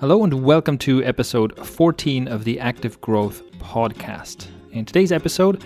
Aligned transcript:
Hello 0.00 0.24
and 0.24 0.44
welcome 0.44 0.78
to 0.78 1.04
episode 1.04 1.56
14 1.64 2.26
of 2.26 2.44
the 2.44 2.58
Active 2.58 3.00
Growth 3.00 3.42
Podcast. 3.58 4.48
In 4.72 4.84
today's 4.84 5.12
episode, 5.12 5.62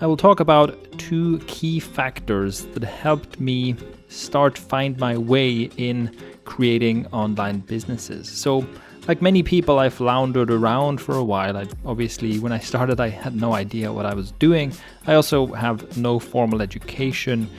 I 0.00 0.06
will 0.06 0.16
talk 0.16 0.40
about 0.40 0.76
two 0.98 1.38
key 1.40 1.80
factors 1.80 2.64
that 2.66 2.82
helped 2.82 3.38
me 3.38 3.76
start 4.08 4.56
find 4.56 4.98
my 4.98 5.18
way 5.18 5.70
in 5.76 6.16
creating 6.44 7.06
online 7.08 7.58
businesses. 7.58 8.28
So, 8.28 8.66
like 9.06 9.20
many 9.20 9.42
people, 9.42 9.78
I 9.78 9.90
floundered 9.90 10.50
around 10.50 10.98
for 10.98 11.14
a 11.14 11.24
while. 11.24 11.56
I 11.56 11.66
obviously, 11.84 12.38
when 12.38 12.52
I 12.52 12.58
started, 12.58 13.00
I 13.00 13.08
had 13.10 13.36
no 13.36 13.52
idea 13.52 13.92
what 13.92 14.06
I 14.06 14.14
was 14.14 14.32
doing. 14.32 14.72
I 15.06 15.14
also 15.14 15.48
have 15.48 15.98
no 15.98 16.18
formal 16.18 16.62
education 16.62 17.50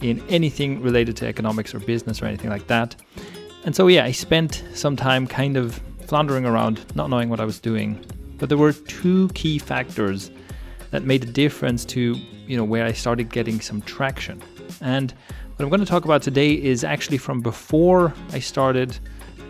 in 0.00 0.22
anything 0.28 0.80
related 0.80 1.16
to 1.16 1.26
economics 1.26 1.74
or 1.74 1.80
business 1.80 2.22
or 2.22 2.26
anything 2.26 2.50
like 2.50 2.68
that. 2.68 2.94
And 3.64 3.76
so, 3.76 3.86
yeah, 3.86 4.04
I 4.04 4.10
spent 4.10 4.64
some 4.74 4.96
time 4.96 5.26
kind 5.26 5.56
of 5.56 5.80
floundering 6.06 6.44
around, 6.44 6.84
not 6.96 7.10
knowing 7.10 7.28
what 7.28 7.40
I 7.40 7.44
was 7.44 7.60
doing. 7.60 8.04
But 8.38 8.48
there 8.48 8.58
were 8.58 8.72
two 8.72 9.28
key 9.34 9.58
factors 9.58 10.30
that 10.90 11.04
made 11.04 11.22
a 11.22 11.26
difference 11.26 11.84
to, 11.86 12.16
you 12.46 12.56
know, 12.56 12.64
where 12.64 12.84
I 12.84 12.92
started 12.92 13.30
getting 13.30 13.60
some 13.60 13.80
traction. 13.82 14.42
And 14.80 15.12
what 15.56 15.64
I'm 15.64 15.68
going 15.68 15.80
to 15.80 15.86
talk 15.86 16.04
about 16.04 16.22
today 16.22 16.54
is 16.54 16.82
actually 16.82 17.18
from 17.18 17.40
before 17.40 18.12
I 18.32 18.40
started 18.40 18.98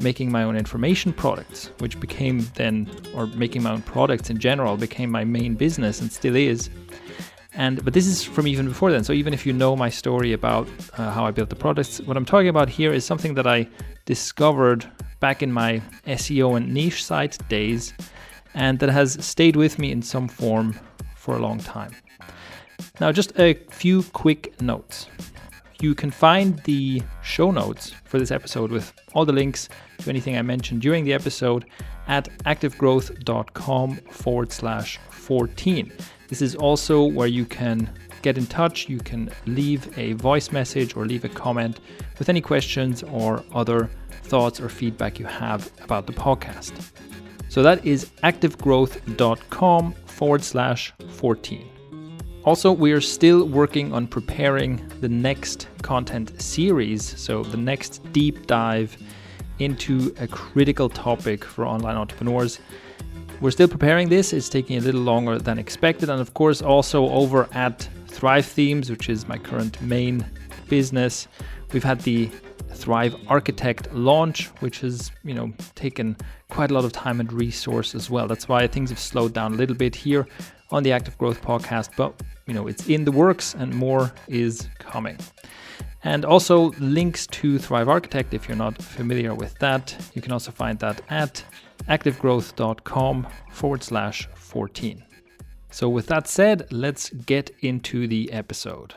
making 0.01 0.31
my 0.31 0.43
own 0.43 0.57
information 0.57 1.13
products, 1.13 1.71
which 1.79 1.99
became 1.99 2.47
then, 2.55 2.91
or 3.15 3.27
making 3.29 3.63
my 3.63 3.73
own 3.73 3.83
products 3.83 4.29
in 4.29 4.39
general, 4.39 4.77
became 4.77 5.11
my 5.11 5.25
main 5.25 5.55
business 5.55 6.01
and 6.01 6.13
still 6.13 6.37
is. 6.37 6.69
And 7.55 7.85
but 7.85 7.93
this 7.93 8.07
is 8.07 8.25
from 8.25 8.47
even 8.47 8.69
before 8.69 8.91
then. 8.91 9.05
So 9.05 9.13
even 9.13 9.35
if 9.35 9.45
you 9.45 9.53
know 9.53 9.77
my 9.77 9.91
story 9.91 10.33
about 10.33 10.69
uh, 10.97 11.11
how 11.11 11.27
I 11.27 11.31
built 11.31 11.51
the 11.51 11.57
products, 11.57 12.01
what 12.01 12.17
I'm 12.17 12.25
talking 12.25 12.49
about 12.49 12.69
here 12.69 12.93
is 12.93 13.05
something 13.05 13.35
that 13.35 13.47
I 13.47 13.69
discovered 14.07 14.91
back 15.21 15.43
in 15.43 15.53
my 15.53 15.83
SEO 16.07 16.57
and 16.57 16.73
niche 16.73 17.05
site 17.05 17.39
days, 17.49 17.95
and 18.55 18.79
that 18.79 18.89
has 18.89 19.25
stayed 19.25 19.57
with 19.57 19.79
me 19.79 19.93
in 19.93 20.03
some 20.03 20.29
form 20.29 20.79
for 21.15 21.37
a 21.37 21.39
long 21.39 21.59
time. 21.59 21.93
Now, 23.01 23.13
just 23.13 23.39
a 23.39 23.55
few 23.71 24.03
quick 24.03 24.61
notes. 24.61 25.07
You 25.81 25.95
can 25.95 26.11
find 26.11 26.59
the 26.61 27.03
show 27.23 27.51
notes 27.51 27.93
for 28.05 28.19
this 28.19 28.31
episode 28.31 28.71
with 28.71 28.93
all 29.15 29.25
the 29.25 29.33
links 29.33 29.69
to 29.99 30.11
anything 30.11 30.37
I 30.37 30.43
mentioned 30.43 30.81
during 30.81 31.05
the 31.05 31.13
episode 31.13 31.65
at 32.07 32.29
activegrowth.com 32.41 33.97
forward 34.11 34.53
slash 34.53 34.99
14. 35.11 35.93
This 36.33 36.41
is 36.41 36.55
also 36.55 37.05
where 37.05 37.27
you 37.27 37.45
can 37.45 37.91
get 38.23 38.39
in 38.39 38.47
touch. 38.47 38.89
You 38.89 39.01
can 39.01 39.29
leave 39.45 39.99
a 39.99 40.15
voice 40.15 40.51
message 40.51 40.97
or 40.97 41.05
leave 41.05 41.27
a 41.27 41.29
comment 41.29 41.81
with 42.19 42.31
any 42.31 42.41
questions 42.41 43.03
or 43.03 43.45
other 43.53 43.91
thoughts 44.23 44.59
or 44.59 44.71
feedback 44.71 45.19
you 45.19 45.27
have 45.27 45.71
about 45.83 46.07
the 46.07 46.15
podcast. 46.15 46.73
So 47.51 47.63
that 47.63 47.85
is 47.85 48.07
activegrowth.com 48.25 49.93
forward 50.07 50.43
slash 50.43 50.95
14. 51.11 51.69
Also, 52.45 52.73
we 52.73 52.93
are 52.93 53.01
still 53.03 53.47
working 53.47 53.93
on 53.93 54.07
preparing 54.07 54.81
the 55.03 55.11
next 55.11 55.69
content 55.83 56.41
series, 56.41 57.05
so 57.21 57.43
the 57.43 57.59
next 57.59 58.11
deep 58.15 58.47
dive 58.47 58.97
into 59.59 60.15
a 60.19 60.27
critical 60.27 60.89
topic 60.89 61.45
for 61.45 61.67
online 61.67 61.97
entrepreneurs. 61.97 62.59
We're 63.43 63.51
still 63.51 63.67
preparing 63.67 64.09
this, 64.09 64.33
it's 64.33 64.49
taking 64.49 64.77
a 64.77 64.81
little 64.81 65.01
longer 65.01 65.37
than 65.37 65.59
expected, 65.59 66.09
and 66.09 66.21
of 66.21 66.33
course, 66.33 66.63
also 66.63 67.09
over 67.09 67.49
at 67.51 67.89
Thrive 68.07 68.47
Themes, 68.47 68.89
which 68.89 69.09
is 69.09 69.27
my 69.27 69.37
current 69.37 69.83
main 69.83 70.25
business, 70.69 71.27
we've 71.73 71.83
had 71.83 72.01
the 72.03 72.31
Thrive 72.73 73.17
Architect 73.27 73.93
launch, 73.93 74.47
which 74.61 74.79
has, 74.83 75.11
you 75.25 75.35
know, 75.35 75.53
taken 75.75 76.17
quite 76.51 76.71
a 76.71 76.75
lot 76.75 76.85
of 76.85 76.93
time 76.93 77.19
and 77.19 77.33
resource 77.33 77.97
as 77.97 78.09
well. 78.09 78.29
That's 78.29 78.47
why 78.47 78.69
things 78.69 78.91
have 78.91 79.01
slowed 79.01 79.33
down 79.33 79.55
a 79.55 79.57
little 79.57 79.75
bit 79.75 79.97
here 79.97 80.29
on 80.71 80.85
the 80.85 80.93
Active 80.93 81.19
Growth 81.19 81.43
podcast, 81.43 81.91
but 81.97 82.15
you 82.47 82.55
know, 82.55 82.69
it's 82.69 82.89
in 82.89 83.05
the 83.05 83.13
works 83.13 83.55
and 83.55 83.75
more 83.75 84.13
is 84.29 84.69
coming. 84.79 85.19
And 86.05 86.25
also 86.25 86.71
links 86.79 87.27
to 87.29 87.59
Thrive 87.59 87.89
Architect 87.89 88.35
if 88.35 88.49
you're 88.49 88.57
not 88.57 88.81
familiar 88.81 89.35
with 89.35 89.59
that. 89.59 89.97
You 90.15 90.23
can 90.23 90.31
also 90.31 90.53
find 90.53 90.79
that 90.79 91.01
at 91.11 91.45
activegrowth.com 91.89 93.27
forward 93.51 93.83
slash 93.83 94.29
14. 94.35 95.05
So, 95.71 95.89
with 95.89 96.07
that 96.09 96.29
said, 96.29 96.67
let's 96.71 97.11
get 97.11 97.51
into 97.61 98.07
the 98.07 98.31
episode. 98.33 98.95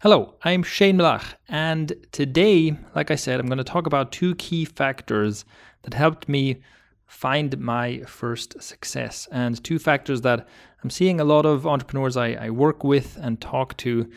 Hello, 0.00 0.36
I'm 0.42 0.62
Shane 0.62 0.98
Melaugh, 0.98 1.34
and 1.48 1.92
today, 2.12 2.76
like 2.94 3.10
I 3.10 3.16
said, 3.16 3.40
I'm 3.40 3.46
going 3.46 3.58
to 3.58 3.64
talk 3.64 3.86
about 3.86 4.12
two 4.12 4.36
key 4.36 4.64
factors 4.64 5.44
that 5.82 5.94
helped 5.94 6.28
me 6.28 6.62
find 7.08 7.58
my 7.58 8.02
first 8.02 8.62
success, 8.62 9.26
and 9.32 9.62
two 9.64 9.80
factors 9.80 10.20
that 10.20 10.46
I'm 10.84 10.90
seeing 10.90 11.18
a 11.18 11.24
lot 11.24 11.46
of 11.46 11.66
entrepreneurs 11.66 12.16
I, 12.16 12.28
I 12.34 12.50
work 12.50 12.84
with 12.84 13.16
and 13.20 13.40
talk 13.40 13.76
to 13.78 14.08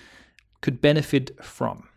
could 0.62 0.82
benefit 0.82 1.44
from. 1.44 1.88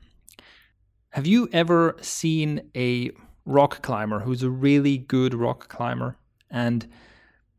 Have 1.11 1.26
you 1.26 1.49
ever 1.53 1.97
seen 2.00 2.71
a 2.75 3.11
rock 3.44 3.82
climber 3.82 4.21
who's 4.21 4.43
a 4.43 4.50
really 4.50 4.99
good 4.99 5.34
rock 5.34 5.69
climber 5.69 6.16
and 6.50 6.87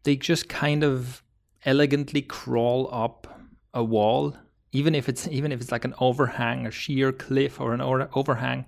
they 0.03 0.15
just 0.15 0.49
kind 0.49 0.83
of 0.83 1.23
elegantly 1.65 2.21
crawl 2.21 2.89
up 2.91 3.27
a 3.73 3.83
wall 3.83 4.35
even 4.71 4.95
if 4.95 5.07
it's 5.07 5.27
even 5.27 5.51
if 5.51 5.61
it's 5.61 5.71
like 5.71 5.85
an 5.85 5.93
overhang 5.99 6.65
a 6.65 6.71
sheer 6.71 7.11
cliff 7.11 7.59
or 7.59 7.73
an 7.73 7.81
overhang 7.81 8.65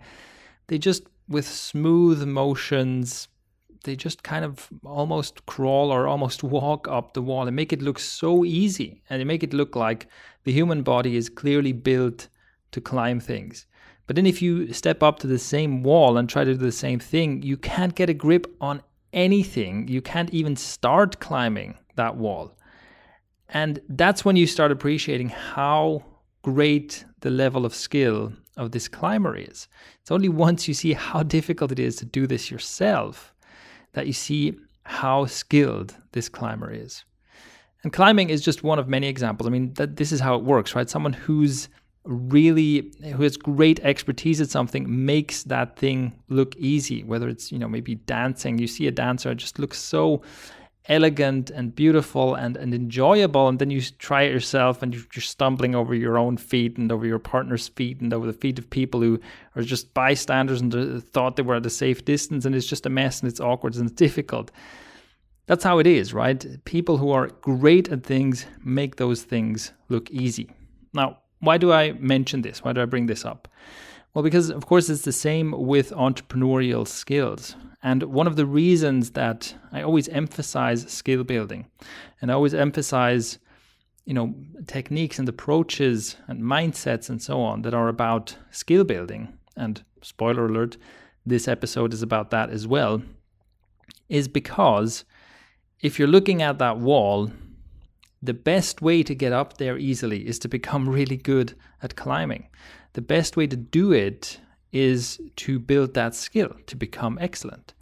they 0.68 0.78
just 0.78 1.04
with 1.28 1.48
smooth 1.48 2.24
motions 2.28 3.28
they 3.84 3.96
just 3.96 4.24
kind 4.24 4.44
of 4.44 4.70
almost 4.84 5.46
crawl 5.46 5.92
or 5.92 6.08
almost 6.08 6.44
walk 6.44 6.88
up 6.88 7.14
the 7.14 7.22
wall 7.22 7.48
and 7.48 7.56
make 7.56 7.72
it 7.72 7.82
look 7.82 8.00
so 8.00 8.44
easy 8.44 9.02
and 9.10 9.20
they 9.20 9.24
make 9.24 9.44
it 9.44 9.54
look 9.54 9.76
like 9.76 10.08
the 10.44 10.52
human 10.52 10.82
body 10.82 11.16
is 11.16 11.30
clearly 11.30 11.72
built 11.72 12.28
to 12.72 12.82
climb 12.82 13.20
things. 13.20 13.66
But 14.08 14.16
then 14.16 14.26
if 14.26 14.42
you 14.42 14.74
step 14.74 15.04
up 15.04 15.20
to 15.20 15.28
the 15.28 15.38
same 15.38 15.84
wall 15.84 16.18
and 16.18 16.30
try 16.30 16.46
to 16.46 16.54
do 16.54 16.58
the 16.58 16.72
same 16.72 17.00
thing, 17.00 17.44
you 17.44 17.58
can't 17.58 17.94
get 17.94 18.10
a 18.10 18.14
grip 18.14 18.48
on 18.62 18.82
anything. 19.14 19.88
You 19.88 20.02
can't 20.02 20.30
even 20.32 20.56
start 20.56 21.20
climbing 21.20 21.78
that 21.96 22.16
wall. 22.16 22.58
And 23.50 23.80
that's 23.90 24.26
when 24.26 24.36
you 24.36 24.48
start 24.48 24.72
appreciating 24.72 25.30
how 25.30 26.06
great 26.42 27.06
the 27.20 27.30
level 27.30 27.66
of 27.66 27.76
skill 27.76 28.34
of 28.56 28.72
this 28.72 28.88
climber 28.88 29.36
is. 29.36 29.68
It's 30.02 30.12
only 30.12 30.30
once 30.30 30.68
you 30.68 30.74
see 30.74 30.94
how 30.94 31.24
difficult 31.24 31.72
it 31.72 31.80
is 31.80 31.98
to 31.98 32.06
do 32.06 32.28
this 32.28 32.50
yourself 32.50 33.34
that 33.94 34.08
you 34.08 34.14
see 34.14 34.58
how 34.84 35.26
skilled 35.26 35.96
this 36.14 36.30
climber 36.30 36.72
is. 36.72 37.04
And 37.84 37.94
climbing 37.94 38.30
is 38.30 38.42
just 38.42 38.64
one 38.64 38.80
of 38.80 38.88
many 38.88 39.08
examples. 39.08 39.48
I 39.48 39.50
mean, 39.50 39.74
that 39.74 39.98
this 39.98 40.12
is 40.12 40.20
how 40.20 40.36
it 40.36 40.44
works, 40.44 40.76
right? 40.76 40.90
Someone 40.90 41.14
who's 41.14 41.70
really 42.08 42.92
who 43.04 43.24
has 43.24 43.36
great 43.38 43.80
expertise 43.82 44.40
at 44.40 44.50
something 44.50 45.06
makes 45.06 45.44
that 45.44 45.76
thing 45.78 46.14
look 46.30 46.56
easy 46.56 47.04
whether 47.04 47.28
it's 47.28 47.52
you 47.52 47.60
know 47.60 47.68
maybe 47.68 47.96
dancing. 47.96 48.58
You 48.58 48.68
see 48.68 48.88
a 48.88 48.92
dancer 48.92 49.36
just 49.36 49.60
looks 49.60 49.78
so 49.78 50.22
elegant 50.90 51.50
and 51.50 51.76
beautiful 51.76 52.36
and, 52.36 52.56
and 52.56 52.74
enjoyable 52.74 53.50
and 53.50 53.60
then 53.60 53.70
you 53.70 53.82
try 53.82 54.24
it 54.24 54.32
yourself 54.32 54.82
and 54.82 54.94
you're 54.96 55.22
stumbling 55.22 55.76
over 55.76 55.94
your 55.94 56.18
own 56.18 56.38
feet 56.38 56.78
and 56.78 56.92
over 56.92 57.06
your 57.06 57.20
partner's 57.20 57.68
feet 57.68 58.00
and 58.00 58.14
over 58.14 58.26
the 58.26 58.32
feet 58.32 58.58
of 58.58 58.70
people 58.70 59.02
who 59.02 59.20
are 59.56 59.64
just 59.64 59.94
bystanders 59.94 60.62
and 60.62 60.74
uh, 60.74 61.00
thought 61.00 61.36
they 61.36 61.44
were 61.44 61.56
at 61.56 61.66
a 61.66 61.70
safe 61.70 62.06
distance 62.06 62.46
and 62.46 62.56
it's 62.56 62.68
just 62.68 62.86
a 62.86 62.90
mess 62.90 63.20
and 63.20 63.30
it's 63.30 63.42
awkward 63.42 63.76
and 63.76 63.90
it's 63.90 63.96
difficult. 64.08 64.50
That's 65.46 65.64
how 65.64 65.80
it 65.80 65.88
is 65.88 66.14
right? 66.14 66.46
People 66.64 66.98
who 66.98 67.12
are 67.12 67.28
great 67.42 67.90
at 67.90 68.04
things 68.04 68.46
make 68.64 68.96
those 68.96 69.24
things 69.24 69.74
look 69.90 70.10
easy. 70.10 70.50
Now 70.94 71.18
why 71.40 71.58
do 71.58 71.72
i 71.72 71.92
mention 71.94 72.42
this 72.42 72.64
why 72.64 72.74
do 72.74 72.82
i 72.82 72.86
bring 72.86 73.08
this 73.08 73.26
up 73.26 73.48
well, 74.18 74.24
because 74.24 74.50
of 74.50 74.66
course 74.66 74.90
it's 74.90 75.04
the 75.04 75.12
same 75.12 75.52
with 75.52 75.92
entrepreneurial 75.92 76.88
skills. 76.88 77.56
And 77.84 78.02
one 78.02 78.26
of 78.26 78.36
the 78.36 78.48
reasons 78.48 79.12
that 79.12 79.54
I 79.72 79.84
always 79.84 80.10
emphasize 80.10 80.92
skill 80.92 81.24
building 81.24 81.68
and 82.20 82.32
I 82.32 82.34
always 82.34 82.56
emphasize, 82.56 83.38
you 84.06 84.16
know, 84.16 84.34
techniques 84.66 85.20
and 85.20 85.30
approaches 85.30 86.16
and 86.28 86.42
mindsets 86.42 87.12
and 87.12 87.22
so 87.22 87.40
on 87.42 87.62
that 87.62 87.76
are 87.76 87.90
about 87.90 88.36
skill 88.50 88.84
building, 88.84 89.38
and 89.56 89.84
spoiler 90.02 90.48
alert, 90.48 90.78
this 91.24 91.48
episode 91.48 91.94
is 91.94 92.02
about 92.02 92.32
that 92.32 92.50
as 92.50 92.66
well, 92.66 93.04
is 94.10 94.28
because 94.28 95.06
if 95.80 96.00
you're 96.00 96.08
looking 96.08 96.42
at 96.42 96.58
that 96.58 96.80
wall, 96.80 97.32
the 98.22 98.34
best 98.34 98.82
way 98.82 99.04
to 99.04 99.14
get 99.14 99.32
up 99.32 99.58
there 99.58 99.78
easily 99.78 100.28
is 100.28 100.40
to 100.40 100.48
become 100.48 100.90
really 100.90 101.18
good 101.18 101.56
at 101.82 101.96
climbing 101.96 102.48
the 102.98 103.02
best 103.02 103.38
way 103.38 103.46
to 103.46 103.56
do 103.56 103.94
it 103.94 104.40
is 104.72 105.22
to 105.36 105.60
build 105.60 105.94
that 105.94 106.16
skill 106.16 106.52
to 106.66 106.76
become 106.76 107.20
excellent. 107.22 107.76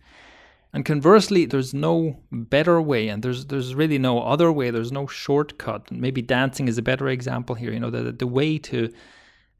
And 0.73 0.83
conversely, 0.83 1.45
there's 1.45 1.73
no 1.73 2.19
better 2.33 2.81
way, 2.81 3.07
and 3.07 3.23
there's 3.23 3.45
there's 3.45 3.73
really 3.73 3.97
no 3.97 4.21
other 4.23 4.51
way. 4.51 4.71
There's 4.71 4.91
no 4.91 5.07
shortcut. 5.07 5.89
maybe 5.89 6.21
dancing 6.21 6.67
is 6.67 6.77
a 6.77 6.81
better 6.81 7.07
example 7.07 7.55
here. 7.55 7.71
You 7.71 7.79
know, 7.79 7.89
the 7.89 8.11
the 8.11 8.27
way 8.27 8.57
to 8.69 8.91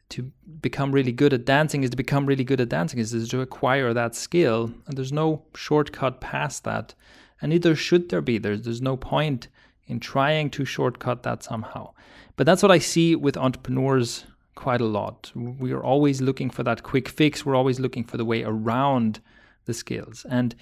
to 0.10 0.30
become 0.60 0.92
really 0.92 1.14
good 1.14 1.34
at 1.34 1.46
dancing 1.46 1.84
is 1.84 1.90
to 1.92 1.98
become 1.98 2.26
really 2.26 2.44
good 2.44 2.60
at 2.60 2.68
dancing 2.68 3.00
is 3.00 3.30
to 3.30 3.40
acquire 3.40 3.94
that 3.94 4.14
skill 4.14 4.72
and 4.86 4.96
there's 4.96 5.12
no 5.12 5.46
shortcut 5.56 6.22
past 6.22 6.64
that 6.64 6.94
and 7.42 7.50
neither 7.50 7.76
should 7.76 8.10
there 8.10 8.22
be 8.22 8.38
there's 8.38 8.62
there's 8.62 8.84
no 8.84 8.96
point 8.96 9.48
in 9.88 10.00
trying 10.00 10.50
to 10.52 10.66
shortcut 10.66 11.24
that 11.24 11.44
somehow. 11.44 11.92
But 12.36 12.46
that's 12.46 12.62
what 12.62 12.72
i 12.72 12.80
see 12.80 13.16
with 13.16 13.38
entrepreneurs 13.38 14.26
quite 14.56 14.82
a 14.82 14.86
lot. 14.86 15.32
We 15.36 15.74
are 15.74 15.84
always 15.84 16.22
looking 16.22 16.50
for 16.50 16.64
that 16.64 16.84
quick 16.84 17.10
fix. 17.10 17.46
We're 17.46 17.56
always 17.56 17.80
looking 17.80 18.06
for 18.06 18.18
the 18.18 18.24
way 18.26 18.44
around 18.44 19.20
the 19.66 19.74
skills. 19.74 20.26
And 20.30 20.56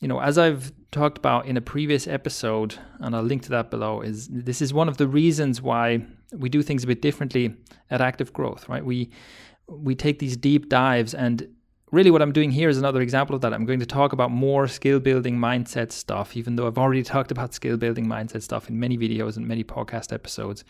you 0.00 0.08
know 0.08 0.20
as 0.20 0.38
i've 0.38 0.72
talked 0.92 1.18
about 1.18 1.44
in 1.44 1.58
a 1.58 1.60
previous 1.60 2.06
episode 2.06 2.76
and 3.00 3.14
i'll 3.14 3.22
link 3.22 3.42
to 3.42 3.50
that 3.50 3.70
below 3.70 4.00
is 4.00 4.28
this 4.28 4.62
is 4.62 4.72
one 4.72 4.88
of 4.88 4.96
the 4.96 5.06
reasons 5.06 5.60
why 5.60 6.02
we 6.32 6.48
do 6.48 6.62
things 6.62 6.84
a 6.84 6.86
bit 6.86 7.02
differently 7.02 7.54
at 7.90 8.00
active 8.00 8.32
growth 8.32 8.66
right? 8.66 8.84
We 8.84 9.10
we 9.70 9.94
take 9.94 10.18
these 10.18 10.36
deep 10.36 10.68
dives 10.68 11.14
and 11.14 11.48
really 11.90 12.10
what 12.10 12.22
i'm 12.22 12.32
doing 12.32 12.50
here 12.50 12.68
is 12.68 12.78
another 12.78 13.00
example 13.00 13.34
of 13.34 13.40
that. 13.42 13.52
I'm 13.52 13.64
going 13.64 13.80
to 13.80 13.86
talk 13.86 14.12
about 14.12 14.30
more 14.30 14.68
skill 14.68 15.00
building 15.00 15.36
mindset 15.38 15.92
stuff 15.92 16.36
even 16.36 16.56
though 16.56 16.66
i've 16.66 16.78
already 16.78 17.02
talked 17.02 17.30
about 17.30 17.54
skill 17.54 17.76
building 17.76 18.06
mindset 18.06 18.42
stuff 18.42 18.68
in 18.68 18.78
many 18.78 18.96
videos 18.96 19.36
and 19.36 19.46
many 19.46 19.64
podcast 19.64 20.12
episodes. 20.12 20.64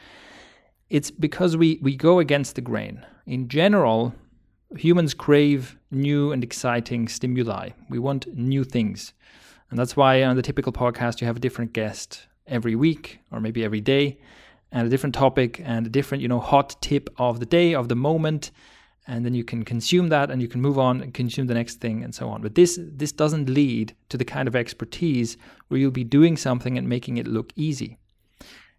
It's 0.89 1.11
because 1.11 1.57
we 1.57 1.79
we 1.81 1.95
go 1.95 2.19
against 2.19 2.57
the 2.57 2.61
grain. 2.61 3.07
In 3.27 3.49
general 3.49 4.15
humans 4.77 5.15
crave 5.15 5.77
new 5.91 6.33
and 6.33 6.45
exciting 6.45 7.09
stimuli. 7.09 7.71
We 7.89 7.99
want 7.99 8.33
new 8.37 8.65
things. 8.65 9.13
And 9.71 9.79
that's 9.79 9.97
why 9.97 10.23
on 10.23 10.37
the 10.37 10.43
typical 10.43 10.73
podcast 10.73 11.21
you 11.21 11.27
have 11.27 11.37
a 11.37 11.41
different 11.41 11.73
guest 11.73 12.27
every 12.47 12.75
week 12.75 13.21
or 13.31 13.41
maybe 13.41 13.65
every 13.65 13.81
day 13.81 14.19
and 14.73 14.87
a 14.87 14.91
different 14.91 15.15
topic 15.15 15.61
and 15.65 15.87
a 15.87 15.91
different, 15.91 16.23
you 16.23 16.29
know, 16.29 16.41
hot 16.41 16.77
tip 16.81 17.09
of 17.19 17.41
the 17.41 17.47
day, 17.47 17.75
of 17.75 17.89
the 17.89 17.97
moment. 17.97 18.51
And 19.11 19.27
then 19.27 19.35
you 19.35 19.43
can 19.43 19.65
consume 19.65 20.09
that 20.11 20.31
and 20.31 20.41
you 20.41 20.47
can 20.47 20.61
move 20.61 20.79
on 20.79 21.01
and 21.01 21.13
consume 21.13 21.49
the 21.49 21.55
next 21.55 21.81
thing 21.81 22.05
and 22.05 22.15
so 22.15 22.29
on. 22.29 22.43
But 22.43 22.55
this 22.55 22.79
this 22.81 23.11
doesn't 23.11 23.51
lead 23.51 23.97
to 24.09 24.17
the 24.17 24.25
kind 24.25 24.47
of 24.47 24.55
expertise 24.55 25.37
where 25.67 25.81
you'll 25.81 25.91
be 26.03 26.05
doing 26.05 26.37
something 26.37 26.79
and 26.79 26.89
making 26.89 27.17
it 27.17 27.27
look 27.27 27.53
easy. 27.57 27.99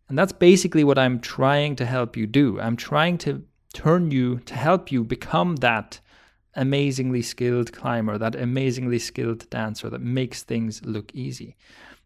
And 0.08 0.18
that's 0.18 0.32
basically 0.32 0.86
what 0.86 0.98
I'm 0.98 1.20
trying 1.20 1.76
to 1.76 1.86
help 1.86 2.16
you 2.16 2.28
do. 2.28 2.62
I'm 2.62 2.78
trying 2.78 3.18
to 3.20 3.44
turn 3.74 4.12
you 4.12 4.40
to 4.40 4.54
help 4.54 4.90
you 4.90 5.04
become 5.04 5.58
that 5.58 6.00
amazingly 6.56 7.22
skilled 7.22 7.74
climber, 7.74 8.18
that 8.18 8.36
amazingly 8.36 9.00
skilled 9.00 9.50
dancer 9.50 9.90
that 9.90 10.02
makes 10.02 10.44
things 10.44 10.82
look 10.86 11.14
easy. 11.14 11.58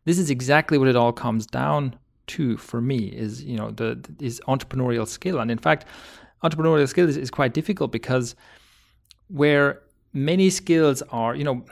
This 0.05 0.17
is 0.17 0.31
exactly 0.31 0.79
what 0.79 0.87
it 0.87 0.95
all 0.95 1.13
comes 1.13 1.45
down 1.45 1.95
to 2.27 2.57
for 2.57 2.81
me 2.81 3.05
is 3.05 3.43
you 3.43 3.55
know 3.55 3.69
the 3.69 3.89
is 4.19 4.41
entrepreneurial 4.47 5.07
skill 5.07 5.39
and 5.39 5.51
in 5.51 5.59
fact 5.59 5.85
entrepreneurial 6.43 6.87
skills 6.87 7.17
is, 7.17 7.31
quite 7.31 7.53
difficult 7.53 7.91
because 7.91 8.35
where 9.27 9.81
many 10.13 10.49
skills 10.49 11.01
are 11.11 11.35
you 11.35 11.43
know 11.43 11.65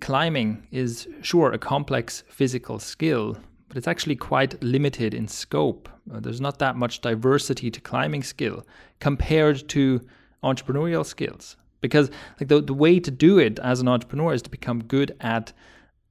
climbing 0.00 0.66
is 0.70 1.08
sure 1.22 1.52
a 1.52 1.58
complex 1.58 2.22
physical 2.28 2.78
skill 2.78 3.36
but 3.72 3.78
it's 3.78 3.88
actually 3.88 4.16
quite 4.16 4.62
limited 4.62 5.14
in 5.14 5.26
scope. 5.26 5.88
Uh, 6.12 6.20
there's 6.20 6.42
not 6.42 6.58
that 6.58 6.76
much 6.76 7.00
diversity 7.00 7.70
to 7.70 7.80
climbing 7.80 8.22
skill 8.22 8.66
compared 9.00 9.66
to 9.70 9.98
entrepreneurial 10.44 11.06
skills 11.06 11.56
because 11.80 12.10
like 12.38 12.50
the, 12.50 12.60
the 12.60 12.74
way 12.74 13.00
to 13.00 13.10
do 13.10 13.38
it 13.38 13.58
as 13.60 13.80
an 13.80 13.88
entrepreneur 13.88 14.34
is 14.34 14.42
to 14.42 14.50
become 14.50 14.84
good 14.84 15.16
at 15.22 15.54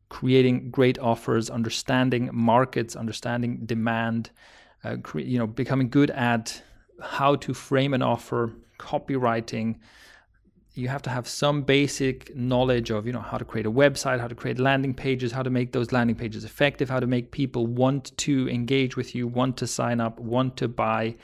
creating 0.10 0.72
great 0.72 0.98
offers, 0.98 1.52
understanding 1.52 2.32
markets, 2.34 2.96
understanding 2.96 3.60
demand, 3.64 4.32
uh, 4.84 4.96
cre- 5.04 5.20
you 5.20 5.38
know, 5.38 5.46
becoming 5.46 5.88
good 5.88 6.10
at 6.10 6.64
how 7.02 7.36
to 7.38 7.54
frame 7.54 7.94
an 7.94 8.02
offer, 8.02 8.54
copywriting. 8.80 9.78
You 10.74 10.88
have 10.88 11.02
to 11.04 11.10
have 11.10 11.28
some 11.28 11.64
basic 11.64 12.36
knowledge 12.36 12.92
of, 12.92 13.06
you 13.06 13.14
know, 13.14 13.20
how 13.20 13.38
to 13.38 13.46
create 13.46 13.66
a 13.66 13.72
website, 13.72 14.20
how 14.20 14.28
to 14.28 14.36
create 14.36 14.60
landing 14.60 14.94
pages, 14.94 15.32
how 15.32 15.44
to 15.44 15.50
make 15.50 15.74
those 15.74 15.92
landing 15.92 16.16
pages 16.16 16.46
effective, 16.46 16.90
how 16.90 17.00
to 17.00 17.08
make 17.08 17.32
people 17.32 17.68
want 17.68 18.18
to 18.20 18.50
engage 18.50 18.96
with 18.96 19.14
you, 19.14 19.28
want 19.28 19.58
to 19.58 19.68
sign 19.68 20.00
up, 20.00 20.20
want 20.20 20.58
to 20.58 20.68
buy. 20.68 21.16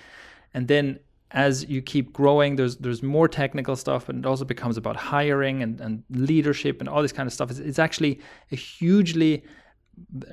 And 0.53 0.67
then 0.67 0.99
as 1.31 1.65
you 1.65 1.81
keep 1.81 2.13
growing, 2.13 2.55
there's 2.55 2.77
there's 2.77 3.03
more 3.03 3.27
technical 3.27 3.75
stuff, 3.75 4.09
and 4.09 4.23
it 4.23 4.27
also 4.27 4.45
becomes 4.45 4.77
about 4.77 4.95
hiring 4.95 5.61
and, 5.61 5.79
and 5.81 6.03
leadership 6.09 6.79
and 6.79 6.87
all 6.87 7.01
this 7.01 7.11
kind 7.11 7.27
of 7.27 7.33
stuff. 7.33 7.49
It's, 7.51 7.59
it's 7.59 7.79
actually 7.79 8.21
a 8.51 8.55
hugely 8.55 9.43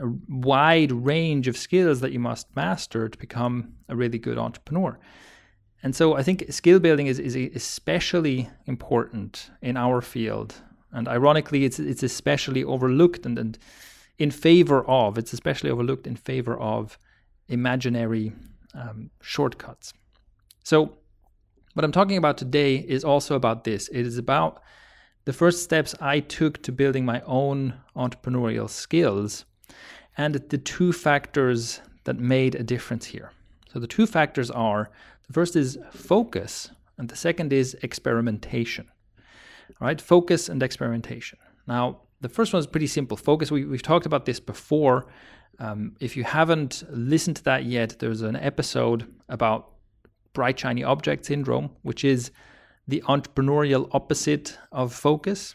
uh, 0.01 0.07
wide 0.29 0.93
range 0.93 1.49
of 1.49 1.57
skills 1.57 2.01
that 2.01 2.13
you 2.13 2.21
must 2.21 2.55
master 2.55 3.09
to 3.09 3.19
become 3.19 3.75
a 3.89 3.97
really 3.97 4.19
good 4.19 4.39
entrepreneur. 4.39 4.99
And 5.85 5.95
so 5.95 6.17
I 6.17 6.23
think 6.23 6.51
skill 6.51 6.81
building 6.81 7.09
is, 7.09 7.19
is 7.19 7.37
especially 7.37 8.49
important 8.65 9.51
in 9.61 9.77
our 9.77 10.01
field. 10.01 10.55
And 10.93 11.07
ironically, 11.07 11.67
it's 11.67 11.79
it's 11.79 12.03
especially 12.03 12.65
overlooked 12.65 13.27
and, 13.27 13.39
and 13.39 13.59
in 14.19 14.31
favor 14.31 14.83
of, 14.89 15.19
it's 15.19 15.35
especially 15.35 15.71
overlooked 15.71 16.07
in 16.07 16.17
favor 16.17 16.57
of 16.59 16.99
imaginary 17.49 18.33
um, 18.73 19.11
shortcuts. 19.21 19.93
So, 20.63 20.97
what 21.75 21.85
I'm 21.85 21.93
talking 21.93 22.17
about 22.17 22.39
today 22.39 22.77
is 22.77 23.05
also 23.05 23.35
about 23.35 23.65
this. 23.65 23.89
It 23.89 24.07
is 24.07 24.17
about 24.17 24.63
the 25.27 25.33
first 25.35 25.65
steps 25.65 25.95
I 26.01 26.21
took 26.21 26.63
to 26.63 26.73
building 26.73 27.05
my 27.05 27.21
own 27.27 27.75
entrepreneurial 27.95 28.71
skills 28.71 29.45
and 30.17 30.37
the 30.37 30.59
two 30.59 30.93
factors 30.95 31.81
that 32.05 32.19
made 32.19 32.55
a 32.55 32.63
difference 32.63 33.05
here. 33.05 33.33
So, 33.71 33.81
the 33.81 33.87
two 33.87 34.07
factors 34.07 34.51
are 34.51 34.91
the 35.27 35.33
first 35.33 35.57
is 35.57 35.79
focus, 35.93 36.71
and 36.99 37.09
the 37.09 37.17
second 37.17 37.53
is 37.53 37.77
experimentation. 37.83 38.89
All 39.81 39.87
right, 39.87 40.01
focus 40.01 40.49
and 40.49 40.63
experimentation. 40.63 41.39
Now, 41.67 42.01
the 42.21 42.29
first 42.29 42.53
one 42.53 42.61
is 42.61 42.67
pretty 42.67 42.87
simple. 42.87 43.17
Focus, 43.17 43.51
we, 43.51 43.63
have 43.63 43.83
talked 43.83 44.07
about 44.07 44.27
this 44.27 44.41
before. 44.41 45.07
Um, 45.59 45.97
if 46.01 46.17
you 46.17 46.25
haven't 46.25 46.85
listened 46.91 47.37
to 47.37 47.45
that 47.45 47.65
yet, 47.65 47.99
there's 47.99 48.23
an 48.23 48.37
episode 48.37 49.13
about 49.29 49.73
bright 50.33 50.59
shiny 50.59 50.85
object 50.85 51.25
syndrome, 51.25 51.71
which 51.83 52.05
is 52.05 52.31
the 52.87 53.03
entrepreneurial 53.09 53.89
opposite 53.93 54.59
of 54.73 54.93
focus. 54.93 55.55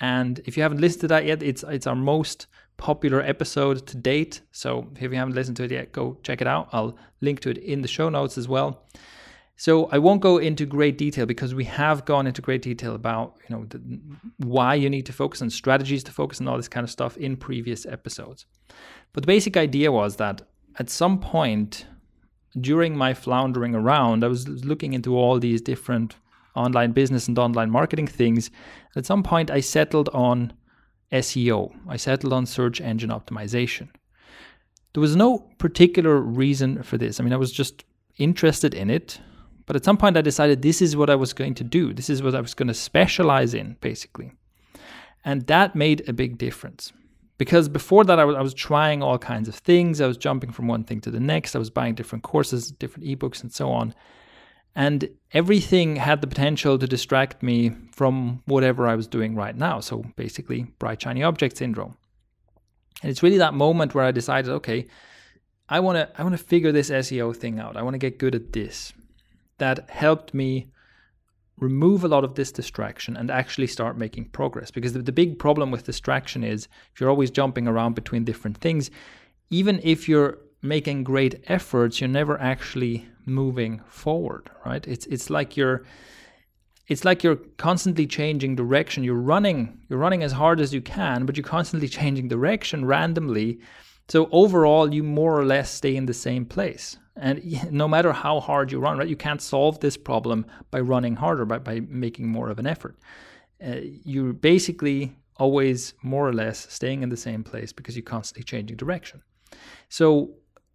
And 0.00 0.40
if 0.46 0.56
you 0.56 0.62
haven't 0.62 0.80
listened 0.80 1.02
to 1.02 1.08
that 1.08 1.26
yet, 1.26 1.42
it's 1.42 1.62
it's 1.64 1.86
our 1.86 1.96
most 1.96 2.46
popular 2.80 3.20
episode 3.20 3.86
to 3.86 3.96
date. 3.96 4.40
So 4.50 4.88
if 4.96 5.12
you 5.12 5.18
haven't 5.18 5.34
listened 5.34 5.58
to 5.58 5.64
it 5.64 5.70
yet, 5.70 5.92
go 5.92 6.18
check 6.22 6.40
it 6.40 6.46
out. 6.46 6.70
I'll 6.72 6.96
link 7.20 7.40
to 7.40 7.50
it 7.50 7.58
in 7.58 7.82
the 7.82 7.88
show 7.88 8.08
notes 8.08 8.38
as 8.38 8.48
well. 8.48 8.82
So 9.56 9.90
I 9.92 9.98
won't 9.98 10.22
go 10.22 10.38
into 10.38 10.64
great 10.64 10.96
detail 10.96 11.26
because 11.26 11.54
we 11.54 11.64
have 11.64 12.06
gone 12.06 12.26
into 12.26 12.40
great 12.40 12.62
detail 12.62 12.94
about 12.94 13.36
you 13.46 13.54
know 13.54 13.66
the, 13.66 13.78
why 14.38 14.74
you 14.74 14.88
need 14.88 15.04
to 15.06 15.12
focus 15.12 15.42
on 15.42 15.50
strategies 15.50 16.02
to 16.04 16.12
focus 16.12 16.40
on 16.40 16.48
all 16.48 16.56
this 16.56 16.68
kind 16.76 16.82
of 16.82 16.90
stuff 16.90 17.18
in 17.18 17.36
previous 17.36 17.84
episodes. 17.84 18.46
But 19.12 19.24
the 19.24 19.26
basic 19.26 19.58
idea 19.58 19.92
was 19.92 20.16
that 20.16 20.40
at 20.78 20.88
some 20.88 21.20
point 21.20 21.84
during 22.58 22.96
my 22.96 23.12
floundering 23.12 23.74
around, 23.74 24.24
I 24.24 24.28
was 24.28 24.48
looking 24.48 24.94
into 24.94 25.16
all 25.16 25.38
these 25.38 25.60
different 25.60 26.16
online 26.56 26.92
business 26.92 27.28
and 27.28 27.38
online 27.38 27.70
marketing 27.70 28.06
things. 28.06 28.50
At 28.96 29.06
some 29.06 29.22
point, 29.22 29.50
I 29.50 29.60
settled 29.60 30.08
on 30.14 30.54
SEO, 31.12 31.74
I 31.88 31.96
settled 31.96 32.32
on 32.32 32.46
search 32.46 32.80
engine 32.80 33.10
optimization. 33.10 33.88
There 34.92 35.00
was 35.00 35.16
no 35.16 35.38
particular 35.58 36.20
reason 36.20 36.82
for 36.82 36.98
this. 36.98 37.20
I 37.20 37.24
mean, 37.24 37.32
I 37.32 37.36
was 37.36 37.52
just 37.52 37.84
interested 38.18 38.74
in 38.74 38.90
it. 38.90 39.20
But 39.66 39.76
at 39.76 39.84
some 39.84 39.96
point, 39.96 40.16
I 40.16 40.20
decided 40.20 40.62
this 40.62 40.82
is 40.82 40.96
what 40.96 41.10
I 41.10 41.14
was 41.14 41.32
going 41.32 41.54
to 41.54 41.64
do. 41.64 41.92
This 41.92 42.10
is 42.10 42.22
what 42.22 42.34
I 42.34 42.40
was 42.40 42.54
going 42.54 42.68
to 42.68 42.74
specialize 42.74 43.54
in, 43.54 43.76
basically. 43.80 44.32
And 45.24 45.46
that 45.46 45.76
made 45.76 46.08
a 46.08 46.12
big 46.12 46.38
difference 46.38 46.92
because 47.40 47.70
before 47.70 48.04
that 48.04 48.18
I 48.18 48.24
was, 48.26 48.36
I 48.36 48.42
was 48.42 48.52
trying 48.52 49.02
all 49.02 49.16
kinds 49.16 49.48
of 49.48 49.54
things 49.54 50.02
i 50.02 50.06
was 50.06 50.18
jumping 50.18 50.52
from 50.52 50.68
one 50.68 50.84
thing 50.84 51.00
to 51.00 51.10
the 51.10 51.18
next 51.18 51.56
i 51.56 51.58
was 51.58 51.70
buying 51.70 51.94
different 51.94 52.22
courses 52.22 52.70
different 52.70 53.08
ebooks 53.08 53.42
and 53.42 53.50
so 53.50 53.70
on 53.70 53.94
and 54.74 55.08
everything 55.32 55.96
had 55.96 56.20
the 56.20 56.26
potential 56.26 56.78
to 56.78 56.86
distract 56.86 57.42
me 57.42 57.72
from 57.92 58.42
whatever 58.46 58.86
i 58.86 58.94
was 58.94 59.06
doing 59.06 59.34
right 59.34 59.56
now. 59.56 59.80
So 59.80 60.04
basically 60.16 60.62
bright 60.78 61.02
shiny 61.02 61.22
object 61.22 61.56
syndrome. 61.56 61.96
And 63.02 63.10
it's 63.10 63.22
really 63.22 63.38
that 63.38 63.54
moment 63.54 63.94
where 63.94 64.04
i 64.04 64.10
decided 64.10 64.50
okay 64.50 64.86
i 65.68 65.80
want 65.80 65.96
to 65.96 66.20
i 66.20 66.22
want 66.22 66.36
to 66.36 66.44
figure 66.44 66.72
this 66.72 66.90
seo 66.90 67.34
thing 67.34 67.58
out. 67.58 67.76
I 67.76 67.82
want 67.82 67.94
to 67.94 67.98
get 67.98 68.18
good 68.18 68.34
at 68.34 68.52
this. 68.52 68.92
That 69.58 69.90
helped 69.90 70.32
me 70.32 70.70
remove 71.60 72.02
a 72.02 72.08
lot 72.08 72.24
of 72.24 72.34
this 72.34 72.50
distraction 72.50 73.16
and 73.16 73.30
actually 73.30 73.66
start 73.66 73.96
making 73.96 74.24
progress. 74.26 74.70
Because 74.70 74.94
the, 74.94 75.02
the, 75.02 75.12
big 75.12 75.38
problem 75.38 75.70
with 75.70 75.84
distraction 75.84 76.42
is 76.42 76.66
if 76.94 77.00
you're 77.00 77.10
always 77.10 77.30
jumping 77.30 77.68
around 77.68 77.94
between 77.94 78.24
different 78.24 78.56
things, 78.56 78.90
even 79.50 79.78
if 79.82 80.08
you're 80.08 80.38
making 80.62 81.04
great 81.04 81.44
efforts, 81.46 82.00
you're 82.00 82.08
never 82.08 82.40
actually 82.40 83.06
moving 83.30 83.80
forward, 83.88 84.50
right? 84.66 84.86
It's 84.86 85.06
it's 85.06 85.30
like 85.30 85.56
you're 85.56 85.84
it's 86.90 87.04
like 87.04 87.22
you're 87.22 87.36
constantly 87.56 88.06
changing 88.06 88.56
direction. 88.56 89.04
You're 89.04 89.14
running, 89.14 89.78
you're 89.88 89.98
running 90.00 90.24
as 90.24 90.32
hard 90.32 90.60
as 90.60 90.74
you 90.74 90.82
can, 90.82 91.24
but 91.24 91.36
you're 91.36 91.44
constantly 91.44 91.88
changing 92.00 92.28
direction 92.28 92.84
randomly 92.84 93.60
So 94.08 94.28
overall, 94.32 94.92
you 94.92 95.04
more 95.04 95.38
or 95.38 95.44
less 95.44 95.70
stay 95.70 95.94
in 95.94 96.06
the 96.06 96.14
same 96.14 96.44
place. 96.44 96.98
And 97.16 97.40
no 97.70 97.86
matter 97.86 98.12
how 98.12 98.40
hard 98.40 98.72
you 98.72 98.80
run, 98.80 98.98
right, 98.98 99.08
you 99.08 99.16
can't 99.16 99.40
solve 99.40 99.78
this 99.78 99.96
problem 99.96 100.46
by 100.72 100.80
running 100.80 101.16
harder, 101.16 101.44
by, 101.44 101.58
by 101.58 101.80
making 101.88 102.28
more 102.28 102.50
of 102.50 102.58
an 102.58 102.66
effort. 102.66 102.96
Uh, 103.64 103.76
you're 104.04 104.32
basically 104.32 105.14
always 105.36 105.94
more 106.02 106.28
or 106.28 106.32
less 106.32 106.66
staying 106.72 107.02
in 107.04 107.08
the 107.08 107.16
same 107.16 107.44
place 107.44 107.72
because 107.72 107.94
you're 107.96 108.02
constantly 108.02 108.42
changing 108.42 108.76
direction. 108.76 109.22
So 109.88 110.30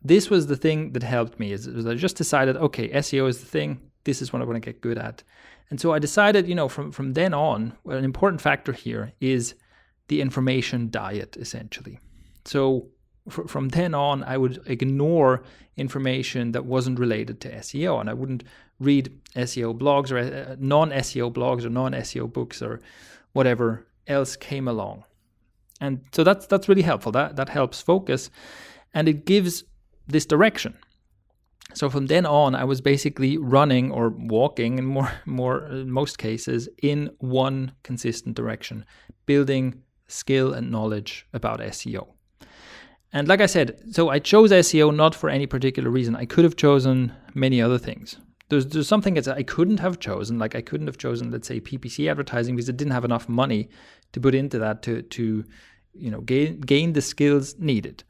this 0.05 0.29
was 0.29 0.45
the 0.45 0.55
thing 0.55 0.91
that 0.91 1.01
helped 1.01 1.39
me 1.39 1.51
is, 1.51 1.65
is 1.65 1.85
I 1.87 1.95
just 1.95 2.15
decided, 2.15 2.55
okay, 2.57 2.89
SEO 2.89 3.27
is 3.27 3.39
the 3.39 3.47
thing. 3.47 3.81
This 4.03 4.21
is 4.21 4.31
what 4.31 4.41
I 4.41 4.45
want 4.45 4.55
to 4.55 4.71
get 4.71 4.79
good 4.79 4.99
at. 4.99 5.23
And 5.71 5.81
so 5.81 5.93
I 5.93 5.99
decided, 5.99 6.47
you 6.47 6.53
know, 6.53 6.69
from, 6.69 6.91
from 6.91 7.13
then 7.13 7.33
on, 7.33 7.73
an 7.85 8.03
important 8.03 8.39
factor 8.39 8.71
here 8.71 9.13
is 9.19 9.55
the 10.07 10.21
information 10.21 10.91
diet, 10.91 11.35
essentially. 11.37 11.99
So 12.45 12.89
from 13.47 13.69
then 13.69 13.95
on, 13.95 14.23
I 14.23 14.37
would 14.37 14.61
ignore 14.67 15.41
information 15.75 16.51
that 16.51 16.65
wasn't 16.65 16.99
related 16.99 17.41
to 17.41 17.51
SEO, 17.55 17.99
and 17.99 18.07
I 18.07 18.13
wouldn't 18.13 18.43
read 18.79 19.11
SEO 19.35 19.75
blogs 19.75 20.11
or 20.11 20.19
uh, 20.19 20.55
non 20.59 20.91
SEO 20.91 21.33
blogs 21.33 21.65
or 21.65 21.71
non 21.71 21.93
SEO 21.93 22.31
books 22.31 22.61
or 22.61 22.79
whatever 23.33 23.87
else 24.05 24.35
came 24.35 24.67
along. 24.67 25.03
And 25.81 26.01
so 26.11 26.23
that's 26.23 26.45
that's 26.45 26.69
really 26.69 26.83
helpful. 26.83 27.11
That 27.11 27.35
that 27.37 27.49
helps 27.49 27.81
focus, 27.81 28.29
and 28.93 29.09
it 29.09 29.25
gives 29.25 29.63
this 30.07 30.25
direction. 30.25 30.77
So 31.73 31.89
from 31.89 32.05
then 32.05 32.25
on, 32.25 32.55
I 32.55 32.63
was 32.63 32.79
basically 32.79 33.37
running 33.37 33.91
or 33.91 34.09
walking 34.09 34.77
in 34.77 34.85
more, 34.85 35.11
more 35.25 35.65
in 35.65 35.91
most 35.91 36.17
cases 36.17 36.69
in 36.81 37.09
one 37.19 37.73
consistent 37.83 38.35
direction, 38.35 38.85
building 39.25 39.81
skill 40.07 40.53
and 40.53 40.71
knowledge 40.71 41.27
about 41.33 41.59
SEO. 41.59 42.07
And 43.11 43.27
like 43.27 43.41
I 43.41 43.45
said, 43.45 43.79
so 43.91 44.09
I 44.09 44.19
chose 44.19 44.51
SEO 44.51 44.93
not 44.93 45.15
for 45.15 45.29
any 45.29 45.47
particular 45.47 45.89
reason. 45.89 46.15
I 46.15 46.25
could 46.25 46.43
have 46.43 46.57
chosen 46.57 47.13
many 47.33 47.61
other 47.61 47.77
things. 47.77 48.17
There's 48.49 48.67
there's 48.67 48.87
something 48.87 49.15
that 49.15 49.27
I 49.27 49.41
couldn't 49.41 49.79
have 49.79 49.99
chosen, 49.99 50.37
like 50.37 50.53
I 50.53 50.61
couldn't 50.61 50.87
have 50.87 50.97
chosen, 50.97 51.31
let's 51.31 51.47
say, 51.47 51.59
PPC 51.59 52.11
advertising 52.11 52.55
because 52.55 52.69
I 52.69 52.73
didn't 52.73 52.93
have 52.93 53.05
enough 53.05 53.27
money 53.27 53.69
to 54.11 54.19
put 54.19 54.35
into 54.35 54.59
that 54.59 54.83
to 54.83 55.01
to 55.01 55.43
you 55.93 56.11
know 56.11 56.21
gain 56.21 56.61
gain 56.61 56.93
the 56.93 57.01
skills 57.01 57.55
needed. 57.57 58.03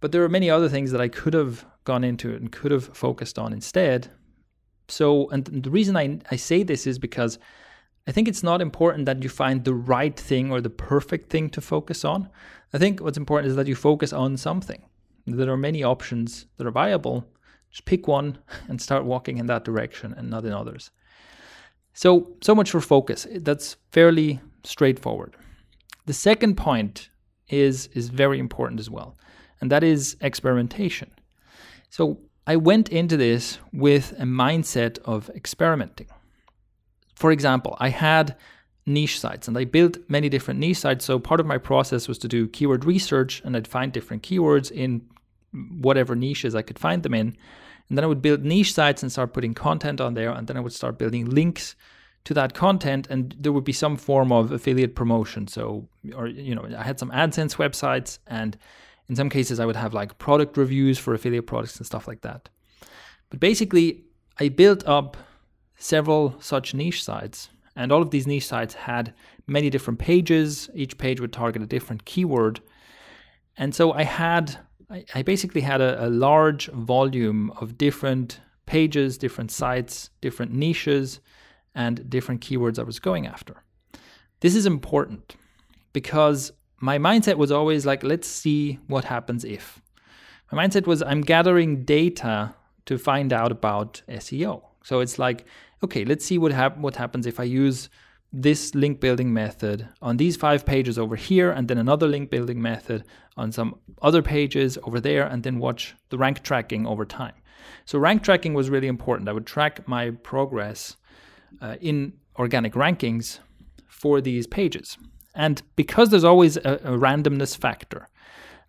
But 0.00 0.12
there 0.12 0.24
are 0.24 0.28
many 0.28 0.50
other 0.50 0.68
things 0.68 0.92
that 0.92 1.00
I 1.00 1.08
could 1.08 1.34
have 1.34 1.66
gone 1.84 2.04
into 2.04 2.34
and 2.34 2.50
could 2.50 2.72
have 2.72 2.96
focused 2.96 3.38
on 3.38 3.52
instead. 3.52 4.08
So, 4.88 5.28
and 5.30 5.44
the 5.44 5.70
reason 5.70 5.96
I, 5.96 6.18
I 6.30 6.36
say 6.36 6.62
this 6.62 6.86
is 6.86 6.98
because 6.98 7.38
I 8.06 8.12
think 8.12 8.26
it's 8.26 8.42
not 8.42 8.62
important 8.62 9.06
that 9.06 9.22
you 9.22 9.28
find 9.28 9.64
the 9.64 9.74
right 9.74 10.18
thing 10.18 10.50
or 10.50 10.60
the 10.60 10.70
perfect 10.70 11.30
thing 11.30 11.50
to 11.50 11.60
focus 11.60 12.04
on. 12.04 12.28
I 12.72 12.78
think 12.78 13.00
what's 13.00 13.18
important 13.18 13.50
is 13.50 13.56
that 13.56 13.66
you 13.66 13.74
focus 13.74 14.12
on 14.12 14.36
something. 14.36 14.82
There 15.26 15.50
are 15.50 15.56
many 15.56 15.84
options 15.84 16.46
that 16.56 16.66
are 16.66 16.72
viable. 16.72 17.26
Just 17.70 17.84
pick 17.84 18.08
one 18.08 18.38
and 18.68 18.80
start 18.80 19.04
walking 19.04 19.38
in 19.38 19.46
that 19.46 19.64
direction 19.64 20.14
and 20.16 20.30
not 20.30 20.44
in 20.44 20.52
others. 20.52 20.90
So, 21.92 22.36
so 22.40 22.54
much 22.54 22.70
for 22.70 22.80
focus. 22.80 23.26
That's 23.30 23.76
fairly 23.92 24.40
straightforward. 24.64 25.36
The 26.06 26.12
second 26.14 26.56
point 26.56 27.10
is 27.48 27.88
is 27.88 28.08
very 28.08 28.38
important 28.38 28.78
as 28.80 28.88
well 28.88 29.16
and 29.60 29.70
that 29.70 29.84
is 29.84 30.16
experimentation. 30.20 31.10
So 31.90 32.20
I 32.46 32.56
went 32.56 32.88
into 32.88 33.16
this 33.16 33.58
with 33.72 34.12
a 34.18 34.24
mindset 34.24 34.98
of 35.00 35.30
experimenting. 35.30 36.08
For 37.14 37.30
example, 37.30 37.76
I 37.78 37.90
had 37.90 38.36
niche 38.86 39.20
sites 39.20 39.46
and 39.46 39.56
I 39.56 39.64
built 39.64 39.98
many 40.08 40.28
different 40.28 40.58
niche 40.60 40.78
sites. 40.78 41.04
So 41.04 41.18
part 41.18 41.40
of 41.40 41.46
my 41.46 41.58
process 41.58 42.08
was 42.08 42.18
to 42.18 42.28
do 42.28 42.48
keyword 42.48 42.84
research 42.84 43.42
and 43.44 43.56
I'd 43.56 43.68
find 43.68 43.92
different 43.92 44.22
keywords 44.22 44.70
in 44.70 45.02
whatever 45.52 46.14
niches 46.14 46.54
I 46.54 46.62
could 46.62 46.78
find 46.78 47.02
them 47.02 47.14
in. 47.14 47.36
And 47.88 47.98
then 47.98 48.04
I 48.04 48.06
would 48.06 48.22
build 48.22 48.44
niche 48.44 48.72
sites 48.72 49.02
and 49.02 49.10
start 49.12 49.32
putting 49.32 49.52
content 49.52 50.00
on 50.00 50.14
there. 50.14 50.30
And 50.30 50.46
then 50.46 50.56
I 50.56 50.60
would 50.60 50.72
start 50.72 50.96
building 50.96 51.26
links 51.26 51.74
to 52.24 52.34
that 52.34 52.54
content 52.54 53.06
and 53.10 53.34
there 53.38 53.52
would 53.52 53.64
be 53.64 53.72
some 53.72 53.96
form 53.96 54.30
of 54.32 54.52
affiliate 54.52 54.94
promotion. 54.94 55.48
So, 55.48 55.88
or, 56.14 56.26
you 56.26 56.54
know, 56.54 56.66
I 56.76 56.82
had 56.82 56.98
some 56.98 57.10
AdSense 57.10 57.56
websites 57.56 58.18
and 58.26 58.56
in 59.10 59.16
some 59.16 59.28
cases, 59.28 59.58
I 59.58 59.66
would 59.66 59.74
have 59.74 59.92
like 59.92 60.18
product 60.18 60.56
reviews 60.56 60.96
for 60.96 61.14
affiliate 61.14 61.48
products 61.48 61.76
and 61.78 61.84
stuff 61.84 62.06
like 62.06 62.20
that. 62.20 62.48
But 63.28 63.40
basically, 63.40 64.04
I 64.38 64.50
built 64.50 64.86
up 64.86 65.16
several 65.76 66.36
such 66.40 66.74
niche 66.74 67.02
sites, 67.02 67.48
and 67.74 67.90
all 67.90 68.02
of 68.02 68.10
these 68.10 68.28
niche 68.28 68.46
sites 68.46 68.74
had 68.74 69.12
many 69.48 69.68
different 69.68 69.98
pages. 69.98 70.70
Each 70.74 70.96
page 70.96 71.20
would 71.20 71.32
target 71.32 71.60
a 71.60 71.66
different 71.66 72.04
keyword. 72.04 72.60
And 73.56 73.74
so 73.74 73.92
I 73.92 74.04
had, 74.04 74.60
I 75.12 75.22
basically 75.22 75.62
had 75.62 75.80
a, 75.80 76.06
a 76.06 76.08
large 76.08 76.68
volume 76.68 77.50
of 77.60 77.76
different 77.76 78.40
pages, 78.64 79.18
different 79.18 79.50
sites, 79.50 80.10
different 80.20 80.52
niches, 80.52 81.18
and 81.74 82.08
different 82.08 82.42
keywords 82.42 82.78
I 82.78 82.84
was 82.84 83.00
going 83.00 83.26
after. 83.26 83.64
This 84.38 84.54
is 84.54 84.66
important 84.66 85.34
because 85.92 86.52
my 86.80 86.98
mindset 86.98 87.36
was 87.36 87.52
always 87.52 87.84
like, 87.86 88.02
let's 88.02 88.26
see 88.26 88.78
what 88.86 89.04
happens 89.04 89.44
if. 89.44 89.80
My 90.50 90.66
mindset 90.66 90.86
was, 90.86 91.02
I'm 91.02 91.20
gathering 91.20 91.84
data 91.84 92.54
to 92.86 92.98
find 92.98 93.32
out 93.32 93.52
about 93.52 94.02
SEO. 94.08 94.62
So 94.82 95.00
it's 95.00 95.18
like, 95.18 95.44
okay, 95.84 96.04
let's 96.04 96.24
see 96.24 96.38
what, 96.38 96.52
hap- 96.52 96.78
what 96.78 96.96
happens 96.96 97.26
if 97.26 97.38
I 97.38 97.44
use 97.44 97.90
this 98.32 98.74
link 98.74 99.00
building 99.00 99.32
method 99.32 99.88
on 100.00 100.16
these 100.16 100.36
five 100.36 100.64
pages 100.64 100.98
over 100.98 101.16
here, 101.16 101.50
and 101.50 101.68
then 101.68 101.78
another 101.78 102.06
link 102.06 102.30
building 102.30 102.62
method 102.62 103.04
on 103.36 103.52
some 103.52 103.76
other 104.02 104.22
pages 104.22 104.78
over 104.84 105.00
there, 105.00 105.26
and 105.26 105.42
then 105.42 105.58
watch 105.58 105.94
the 106.10 106.18
rank 106.18 106.42
tracking 106.42 106.86
over 106.86 107.04
time. 107.04 107.34
So, 107.84 107.98
rank 107.98 108.22
tracking 108.22 108.54
was 108.54 108.70
really 108.70 108.86
important. 108.86 109.28
I 109.28 109.32
would 109.32 109.46
track 109.46 109.86
my 109.88 110.10
progress 110.10 110.96
uh, 111.60 111.76
in 111.80 112.12
organic 112.38 112.74
rankings 112.74 113.40
for 113.88 114.20
these 114.20 114.46
pages. 114.46 114.96
And 115.40 115.62
because 115.74 116.10
there's 116.10 116.22
always 116.32 116.58
a, 116.58 116.74
a, 116.84 116.98
randomness 116.98 117.56
factor, 117.56 118.10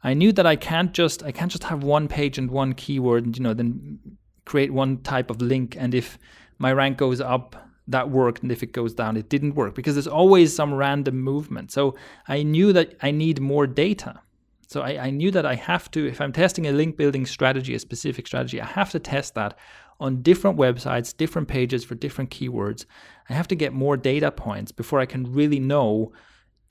I 0.05 0.13
knew 0.13 0.31
that 0.31 0.47
I 0.47 0.55
can't 0.55 0.93
just 0.93 1.21
I 1.21 1.33
can't 1.33 1.51
just 1.51 1.65
have 1.65 1.83
one 1.83 2.07
page 2.07 2.37
and 2.37 2.49
one 2.49 2.71
keyword 2.73 3.25
and 3.25 3.37
you 3.37 3.43
know 3.43 3.53
then 3.53 3.99
create 4.45 4.71
one 4.71 5.01
type 5.01 5.29
of 5.29 5.41
link 5.41 5.75
and 5.77 5.93
if 5.93 6.17
my 6.59 6.71
rank 6.71 6.97
goes 6.97 7.19
up 7.19 7.57
that 7.89 8.09
worked 8.09 8.41
and 8.41 8.53
if 8.53 8.63
it 8.63 8.71
goes 8.71 8.93
down 8.93 9.17
it 9.17 9.27
didn't 9.27 9.55
work 9.55 9.75
because 9.75 9.95
there's 9.95 10.07
always 10.07 10.55
some 10.55 10.73
random 10.73 11.19
movement. 11.19 11.73
So 11.73 11.97
I 12.29 12.41
knew 12.43 12.71
that 12.71 12.95
I 13.01 13.11
need 13.11 13.41
more 13.41 13.67
data. 13.67 14.21
So 14.69 14.79
I, 14.79 15.07
I 15.07 15.09
knew 15.09 15.31
that 15.31 15.45
I 15.45 15.55
have 15.55 15.91
to, 15.91 16.07
if 16.07 16.21
I'm 16.21 16.31
testing 16.31 16.67
a 16.67 16.71
link 16.71 16.95
building 16.95 17.25
strategy, 17.25 17.75
a 17.75 17.79
specific 17.79 18.27
strategy, 18.27 18.61
I 18.61 18.65
have 18.65 18.91
to 18.91 18.99
test 18.99 19.35
that 19.35 19.57
on 19.99 20.21
different 20.21 20.57
websites, 20.57 21.15
different 21.15 21.49
pages 21.49 21.83
for 21.83 21.95
different 21.95 22.29
keywords. 22.29 22.85
I 23.29 23.33
have 23.33 23.49
to 23.49 23.55
get 23.55 23.73
more 23.73 23.97
data 23.97 24.31
points 24.31 24.71
before 24.71 25.01
I 25.01 25.05
can 25.05 25.33
really 25.33 25.59
know 25.59 26.13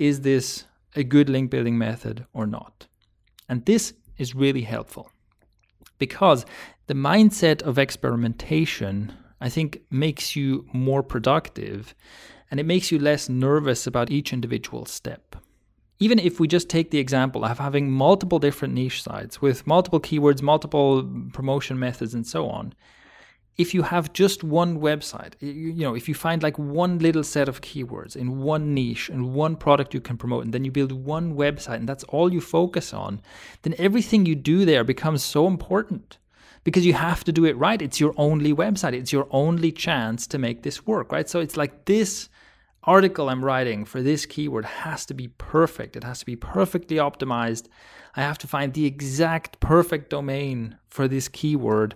is 0.01 0.23
this 0.23 0.65
a 0.97 1.05
good 1.05 1.29
link 1.29 1.51
building 1.51 1.77
method 1.77 2.27
or 2.33 2.47
not? 2.47 2.87
And 3.49 3.65
this 3.67 3.93
is 4.17 4.35
really 4.35 4.63
helpful 4.63 5.13
because 5.99 6.47
the 6.87 6.95
mindset 6.95 7.63
of 7.63 7.79
experimentation, 7.79 9.13
I 9.41 9.51
think, 9.51 9.83
makes 9.91 10.35
you 10.35 10.67
more 10.73 11.03
productive 11.03 11.95
and 12.51 12.59
it 12.59 12.67
makes 12.67 12.91
you 12.91 12.99
less 12.99 13.29
nervous 13.29 13.87
about 13.87 14.11
each 14.11 14.33
individual 14.33 14.87
step. 14.87 15.37
Even 15.99 16.19
if 16.19 16.41
we 16.41 16.49
just 16.49 16.71
take 16.71 16.91
the 16.91 16.99
example 16.99 17.45
of 17.45 17.59
having 17.59 17.91
multiple 17.91 18.39
different 18.39 18.73
niche 18.73 19.03
sites 19.03 19.43
with 19.43 19.67
multiple 19.67 20.01
keywords, 20.01 20.41
multiple 20.41 21.09
promotion 21.35 21.79
methods, 21.79 22.15
and 22.15 22.27
so 22.27 22.49
on, 22.49 22.73
if 23.61 23.75
you 23.75 23.83
have 23.83 24.15
just 24.15 24.43
one 24.43 24.81
website, 24.81 25.35
you, 25.41 25.75
know, 25.75 25.95
if 25.95 26.09
you 26.09 26.15
find 26.15 26.43
like 26.43 26.59
one 26.59 26.99
little 26.99 27.23
set 27.23 27.47
of 27.47 27.61
keywords 27.61 28.17
in 28.17 28.39
one 28.39 28.73
niche 28.73 29.11
and 29.11 29.35
one 29.35 29.55
product 29.55 29.93
you 29.93 30.01
can 30.01 30.17
promote, 30.17 30.45
and 30.45 30.55
then 30.55 30.65
you 30.65 30.71
build 30.71 30.93
one 30.93 31.37
website 31.37 31.77
and 31.77 31.89
that's 31.89 32.05
all 32.05 32.33
you 32.33 32.41
focus 32.41 32.95
on, 32.95 33.21
then 33.61 33.75
everything 33.77 34.25
you 34.25 34.35
do 34.35 34.65
there 34.65 34.83
becomes 34.83 35.23
so 35.23 35.47
important 35.47 36.17
because 36.65 36.87
you 36.87 36.95
have 36.95 37.23
to 37.23 37.33
do 37.33 37.45
it 37.45 37.57
right. 37.59 37.83
It's 37.83 38.01
your 38.01 38.15
only 38.17 38.55
website, 38.55 38.95
it's 38.95 39.13
your 39.13 39.29
only 39.31 39.73
chance 39.73 40.27
to 40.29 40.39
make 40.39 40.63
this 40.63 40.87
work, 40.87 41.13
right? 41.13 41.29
So 41.29 41.41
it's 41.41 41.59
like 41.59 41.85
this 41.85 42.31
article 42.85 43.29
I'm 43.29 43.45
writing 43.45 43.85
for 43.85 44.01
this 44.01 44.25
keyword 44.25 44.65
has 44.65 45.05
to 45.07 45.13
be 45.13 45.29
perfect, 45.29 45.97
it 45.97 46.05
has 46.05 46.21
to 46.21 46.27
be 46.27 46.37
perfectly 46.37 46.97
optimized. 46.97 47.69
I 48.17 48.23
have 48.23 48.39
to 48.39 48.47
find 48.47 48.73
the 48.73 48.87
exact 48.87 49.61
perfect 49.61 50.09
domain 50.09 50.79
for 50.89 51.07
this 51.07 51.29
keyword 51.29 51.95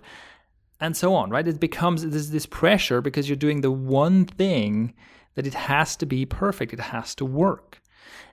and 0.79 0.95
so 0.95 1.13
on, 1.13 1.29
right? 1.29 1.47
It 1.47 1.59
becomes 1.59 2.05
there's 2.05 2.31
this 2.31 2.45
pressure 2.45 3.01
because 3.01 3.29
you're 3.29 3.35
doing 3.35 3.61
the 3.61 3.71
one 3.71 4.25
thing 4.25 4.93
that 5.35 5.47
it 5.47 5.53
has 5.53 5.95
to 5.97 6.05
be 6.05 6.25
perfect, 6.25 6.73
it 6.73 6.79
has 6.79 7.15
to 7.15 7.25
work. 7.25 7.81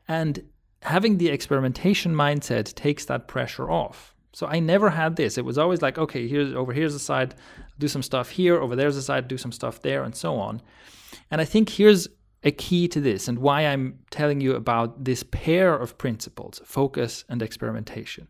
And 0.09 0.43
having 0.83 1.19
the 1.19 1.29
experimentation 1.29 2.15
mindset 2.15 2.75
takes 2.75 3.05
that 3.07 3.29
pressure 3.29 3.71
off. 3.71 4.15
So 4.33 4.47
I 4.47 4.61
never 4.61 4.91
had 4.91 5.17
this. 5.17 5.37
It 5.37 5.45
was 5.45 5.59
always 5.59 5.83
like, 5.83 5.99
okay, 5.99 6.27
here's 6.27 6.55
over 6.55 6.73
here's 6.73 6.95
a 6.95 6.99
side, 6.99 7.35
do 7.79 7.89
some 7.89 8.03
stuff 8.03 8.31
here, 8.31 8.57
over 8.61 8.75
there's 8.75 8.97
a 8.97 9.03
side, 9.03 9.29
do 9.29 9.39
some 9.39 9.53
stuff 9.53 9.83
there, 9.83 10.03
and 10.03 10.15
so 10.15 10.37
on. 10.37 10.63
And 11.31 11.41
I 11.41 11.45
think 11.45 11.69
here's 11.69 12.09
a 12.45 12.51
key 12.51 12.89
to 12.89 13.01
this 13.01 13.29
and 13.29 13.39
why 13.39 13.63
I'm 13.63 14.01
telling 14.11 14.41
you 14.41 14.55
about 14.55 15.05
this 15.05 15.23
pair 15.23 15.75
of 15.75 15.97
principles, 15.99 16.61
focus 16.65 17.25
and 17.29 17.43
experimentation. 17.43 18.29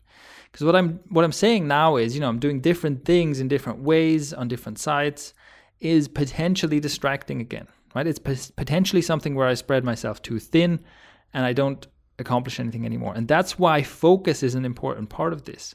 Because 0.53 0.65
what 0.67 0.75
I'm 0.75 0.99
what 1.09 1.25
I'm 1.25 1.31
saying 1.31 1.67
now 1.67 1.95
is, 1.95 2.13
you 2.13 2.21
know, 2.21 2.29
I'm 2.29 2.39
doing 2.39 2.61
different 2.61 3.05
things 3.05 3.39
in 3.39 3.47
different 3.47 3.79
ways 3.79 4.33
on 4.33 4.47
different 4.47 4.77
sites 4.77 5.33
is 5.79 6.07
potentially 6.07 6.79
distracting 6.79 7.41
again, 7.41 7.67
right? 7.95 8.05
It's 8.05 8.19
p- 8.19 8.53
potentially 8.55 9.01
something 9.01 9.33
where 9.33 9.47
I 9.47 9.55
spread 9.55 9.83
myself 9.83 10.21
too 10.21 10.37
thin 10.37 10.79
and 11.33 11.43
I 11.43 11.53
don't 11.53 11.85
accomplish 12.19 12.59
anything 12.59 12.85
anymore. 12.85 13.15
And 13.15 13.27
that's 13.27 13.57
why 13.57 13.81
focus 13.81 14.43
is 14.43 14.53
an 14.53 14.63
important 14.63 15.09
part 15.09 15.33
of 15.33 15.45
this. 15.45 15.73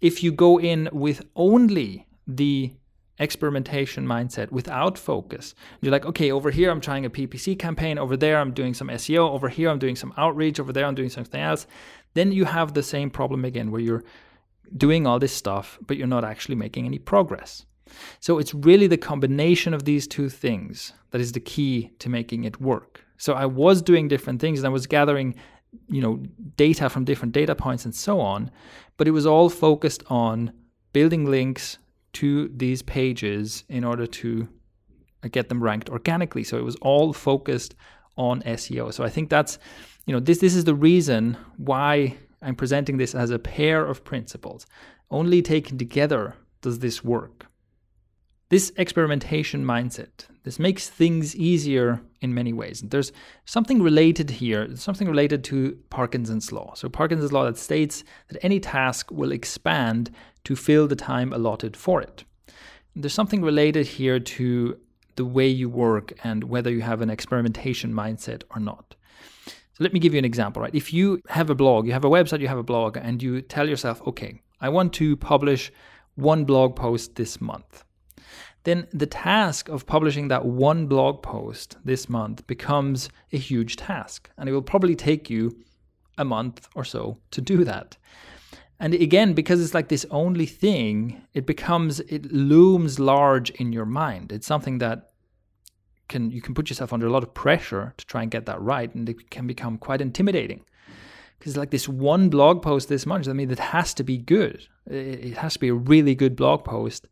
If 0.00 0.22
you 0.22 0.32
go 0.32 0.58
in 0.58 0.88
with 0.90 1.22
only 1.36 2.06
the 2.26 2.72
experimentation 3.18 4.06
mindset 4.06 4.50
without 4.50 4.98
focus. 4.98 5.54
You're 5.80 5.92
like, 5.92 6.04
okay, 6.04 6.32
over 6.32 6.50
here 6.50 6.70
I'm 6.70 6.80
trying 6.80 7.04
a 7.04 7.10
PPC 7.10 7.58
campaign, 7.58 7.96
over 7.98 8.16
there 8.16 8.38
I'm 8.38 8.52
doing 8.52 8.74
some 8.74 8.88
SEO, 8.88 9.30
over 9.30 9.48
here 9.48 9.70
I'm 9.70 9.78
doing 9.78 9.96
some 9.96 10.12
outreach, 10.16 10.58
over 10.58 10.72
there 10.72 10.84
I'm 10.84 10.96
doing 10.96 11.10
something 11.10 11.40
else. 11.40 11.66
Then 12.14 12.32
you 12.32 12.44
have 12.44 12.74
the 12.74 12.82
same 12.82 13.10
problem 13.10 13.44
again 13.44 13.70
where 13.70 13.80
you're 13.80 14.04
doing 14.76 15.06
all 15.06 15.18
this 15.18 15.32
stuff, 15.32 15.78
but 15.86 15.96
you're 15.96 16.06
not 16.06 16.24
actually 16.24 16.54
making 16.54 16.86
any 16.86 16.98
progress. 16.98 17.66
So 18.20 18.38
it's 18.38 18.54
really 18.54 18.86
the 18.86 18.96
combination 18.96 19.74
of 19.74 19.84
these 19.84 20.06
two 20.06 20.28
things 20.28 20.92
that 21.10 21.20
is 21.20 21.32
the 21.32 21.40
key 21.40 21.90
to 21.98 22.08
making 22.08 22.44
it 22.44 22.60
work. 22.60 23.04
So 23.18 23.34
I 23.34 23.46
was 23.46 23.82
doing 23.82 24.08
different 24.08 24.40
things 24.40 24.58
and 24.58 24.66
I 24.66 24.70
was 24.70 24.86
gathering, 24.86 25.34
you 25.88 26.00
know, 26.00 26.22
data 26.56 26.88
from 26.88 27.04
different 27.04 27.32
data 27.32 27.54
points 27.54 27.84
and 27.84 27.94
so 27.94 28.20
on, 28.20 28.50
but 28.96 29.06
it 29.06 29.12
was 29.12 29.26
all 29.26 29.48
focused 29.48 30.02
on 30.08 30.52
building 30.92 31.24
links 31.24 31.78
to 32.14 32.48
these 32.54 32.82
pages 32.82 33.64
in 33.68 33.84
order 33.84 34.06
to 34.06 34.48
uh, 35.22 35.28
get 35.30 35.48
them 35.48 35.62
ranked 35.62 35.90
organically. 35.90 36.44
So 36.44 36.56
it 36.58 36.64
was 36.64 36.76
all 36.76 37.12
focused 37.12 37.74
on 38.16 38.42
SEO. 38.42 38.92
So 38.92 39.04
I 39.04 39.10
think 39.10 39.28
that's, 39.28 39.58
you 40.06 40.12
know, 40.12 40.20
this 40.20 40.38
this 40.38 40.54
is 40.54 40.64
the 40.64 40.74
reason 40.74 41.36
why 41.56 42.16
I'm 42.42 42.56
presenting 42.56 42.98
this 42.98 43.14
as 43.14 43.30
a 43.30 43.38
pair 43.38 43.84
of 43.86 44.04
principles. 44.04 44.66
Only 45.10 45.42
taken 45.42 45.78
together 45.78 46.34
does 46.60 46.80
this 46.80 47.02
work. 47.02 47.46
This 48.50 48.72
experimentation 48.76 49.64
mindset, 49.64 50.26
this 50.44 50.58
makes 50.58 50.88
things 50.88 51.34
easier 51.34 52.02
in 52.20 52.34
many 52.34 52.52
ways. 52.52 52.82
There's 52.86 53.10
something 53.46 53.82
related 53.82 54.28
here, 54.30 54.76
something 54.76 55.08
related 55.08 55.42
to 55.44 55.78
Parkinson's 55.88 56.52
law. 56.52 56.74
So 56.74 56.88
Parkinson's 56.88 57.32
law 57.32 57.44
that 57.46 57.56
states 57.56 58.04
that 58.28 58.44
any 58.44 58.60
task 58.60 59.10
will 59.10 59.32
expand 59.32 60.10
to 60.44 60.54
fill 60.54 60.86
the 60.86 60.96
time 60.96 61.32
allotted 61.32 61.76
for 61.76 62.02
it. 62.02 62.24
There's 62.94 63.14
something 63.14 63.42
related 63.42 63.86
here 63.86 64.20
to 64.20 64.78
the 65.16 65.24
way 65.24 65.48
you 65.48 65.68
work 65.68 66.12
and 66.22 66.44
whether 66.44 66.70
you 66.70 66.82
have 66.82 67.00
an 67.00 67.10
experimentation 67.10 67.92
mindset 67.92 68.42
or 68.54 68.60
not. 68.60 68.94
So 69.74 69.82
let 69.82 69.92
me 69.92 69.98
give 69.98 70.14
you 70.14 70.18
an 70.18 70.24
example, 70.24 70.62
right? 70.62 70.74
If 70.74 70.92
you 70.92 71.20
have 71.28 71.50
a 71.50 71.54
blog, 71.54 71.86
you 71.86 71.92
have 71.92 72.04
a 72.04 72.10
website, 72.10 72.40
you 72.40 72.46
have 72.46 72.58
a 72.58 72.62
blog, 72.62 72.96
and 72.96 73.20
you 73.20 73.42
tell 73.42 73.68
yourself, 73.68 74.00
okay, 74.06 74.40
I 74.60 74.68
want 74.68 74.92
to 74.94 75.16
publish 75.16 75.72
one 76.14 76.44
blog 76.44 76.76
post 76.76 77.16
this 77.16 77.40
month, 77.40 77.82
then 78.62 78.86
the 78.92 79.06
task 79.06 79.68
of 79.68 79.84
publishing 79.84 80.28
that 80.28 80.44
one 80.44 80.86
blog 80.86 81.22
post 81.22 81.76
this 81.84 82.08
month 82.08 82.46
becomes 82.46 83.08
a 83.32 83.36
huge 83.36 83.74
task. 83.74 84.30
And 84.38 84.48
it 84.48 84.52
will 84.52 84.62
probably 84.62 84.94
take 84.94 85.28
you 85.28 85.58
a 86.16 86.24
month 86.24 86.68
or 86.76 86.84
so 86.84 87.18
to 87.32 87.40
do 87.40 87.64
that. 87.64 87.96
And 88.78 88.94
again, 88.94 89.34
because 89.34 89.60
it's 89.60 89.74
like 89.74 89.88
this 89.88 90.06
only 90.10 90.46
thing, 90.46 91.22
it 91.34 91.46
becomes, 91.46 92.00
it 92.00 92.32
looms 92.32 92.98
large 93.00 93.50
in 93.50 93.72
your 93.72 93.86
mind. 93.86 94.32
It's 94.32 94.46
something 94.46 94.78
that 94.78 95.10
can 96.08 96.30
you 96.30 96.40
can 96.40 96.54
put 96.54 96.70
yourself 96.70 96.92
under 96.92 97.06
a 97.06 97.10
lot 97.10 97.22
of 97.22 97.34
pressure 97.34 97.94
to 97.96 98.06
try 98.06 98.22
and 98.22 98.30
get 98.30 98.46
that 98.46 98.60
right, 98.60 98.94
and 98.94 99.08
it 99.08 99.30
can 99.30 99.46
become 99.46 99.78
quite 99.78 100.00
intimidating. 100.00 100.64
Because 101.38 101.56
like 101.56 101.70
this 101.70 101.88
one 101.88 102.28
blog 102.28 102.62
post 102.62 102.88
this 102.88 103.06
month, 103.06 103.28
I 103.28 103.32
mean, 103.32 103.50
it 103.50 103.58
has 103.58 103.92
to 103.94 104.04
be 104.04 104.16
good. 104.16 104.66
It 104.86 105.36
has 105.36 105.54
to 105.54 105.58
be 105.58 105.68
a 105.68 105.74
really 105.74 106.14
good 106.14 106.36
blog 106.36 106.64
post. 106.64 107.06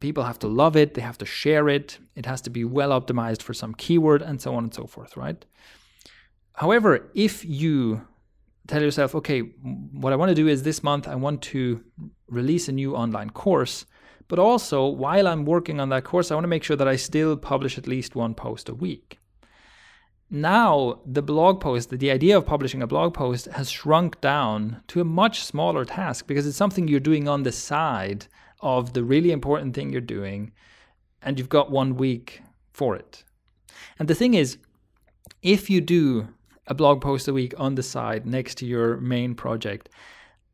People 0.00 0.24
have 0.24 0.38
to 0.40 0.48
love 0.48 0.76
it. 0.76 0.94
They 0.94 1.02
have 1.02 1.18
to 1.18 1.26
share 1.26 1.68
it. 1.68 1.98
It 2.14 2.26
has 2.26 2.40
to 2.42 2.50
be 2.50 2.64
well 2.64 2.90
optimized 2.90 3.42
for 3.42 3.54
some 3.54 3.74
keyword, 3.74 4.22
and 4.22 4.40
so 4.40 4.54
on 4.54 4.64
and 4.64 4.74
so 4.74 4.86
forth. 4.86 5.16
Right. 5.16 5.44
However, 6.54 7.10
if 7.14 7.44
you 7.44 8.06
tell 8.66 8.82
yourself, 8.82 9.14
okay, 9.14 9.40
what 9.40 10.12
I 10.12 10.16
want 10.16 10.30
to 10.30 10.34
do 10.34 10.48
is 10.48 10.62
this 10.62 10.82
month 10.82 11.06
I 11.06 11.14
want 11.14 11.42
to 11.42 11.84
release 12.28 12.68
a 12.68 12.72
new 12.72 12.96
online 12.96 13.30
course 13.30 13.86
but 14.28 14.38
also, 14.38 14.86
while 14.86 15.28
I'm 15.28 15.44
working 15.44 15.80
on 15.80 15.88
that 15.90 16.04
course, 16.04 16.30
I 16.30 16.34
want 16.34 16.44
to 16.44 16.48
make 16.48 16.64
sure 16.64 16.76
that 16.76 16.88
I 16.88 16.96
still 16.96 17.36
publish 17.36 17.78
at 17.78 17.86
least 17.86 18.16
one 18.16 18.34
post 18.34 18.68
a 18.68 18.74
week. 18.74 19.18
Now, 20.28 21.00
the 21.06 21.22
blog 21.22 21.60
post, 21.60 21.90
the 21.90 22.10
idea 22.10 22.36
of 22.36 22.46
publishing 22.46 22.82
a 22.82 22.88
blog 22.88 23.14
post 23.14 23.46
has 23.46 23.70
shrunk 23.70 24.20
down 24.20 24.82
to 24.88 25.00
a 25.00 25.04
much 25.04 25.44
smaller 25.44 25.84
task 25.84 26.26
because 26.26 26.46
it's 26.46 26.56
something 26.56 26.88
you're 26.88 26.98
doing 26.98 27.28
on 27.28 27.44
the 27.44 27.52
side 27.52 28.26
of 28.60 28.92
the 28.92 29.04
really 29.04 29.30
important 29.30 29.74
thing 29.74 29.90
you're 29.90 30.00
doing, 30.00 30.52
and 31.22 31.38
you've 31.38 31.48
got 31.48 31.70
one 31.70 31.94
week 31.94 32.42
for 32.72 32.96
it. 32.96 33.22
And 33.98 34.08
the 34.08 34.14
thing 34.16 34.34
is, 34.34 34.58
if 35.42 35.70
you 35.70 35.80
do 35.80 36.28
a 36.66 36.74
blog 36.74 37.00
post 37.00 37.28
a 37.28 37.32
week 37.32 37.54
on 37.56 37.76
the 37.76 37.82
side 37.82 38.26
next 38.26 38.56
to 38.56 38.66
your 38.66 38.96
main 38.96 39.36
project, 39.36 39.88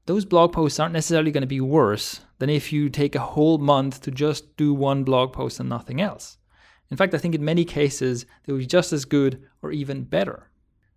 those 0.06 0.24
blog 0.24 0.52
posts 0.52 0.80
aren't 0.80 0.94
necessarily 0.94 1.30
going 1.30 1.42
to 1.42 1.46
be 1.46 1.60
worse 1.60 2.20
than 2.38 2.50
if 2.50 2.72
you 2.72 2.88
take 2.88 3.14
a 3.14 3.20
whole 3.20 3.58
month 3.58 4.00
to 4.02 4.10
just 4.10 4.56
do 4.56 4.74
one 4.74 5.04
blog 5.04 5.32
post 5.32 5.60
and 5.60 5.68
nothing 5.68 6.00
else. 6.00 6.38
In 6.90 6.96
fact, 6.96 7.14
I 7.14 7.18
think 7.18 7.34
in 7.34 7.44
many 7.44 7.64
cases 7.64 8.26
they 8.44 8.52
will 8.52 8.60
be 8.60 8.66
just 8.66 8.92
as 8.92 9.04
good 9.04 9.42
or 9.62 9.72
even 9.72 10.04
better. 10.04 10.50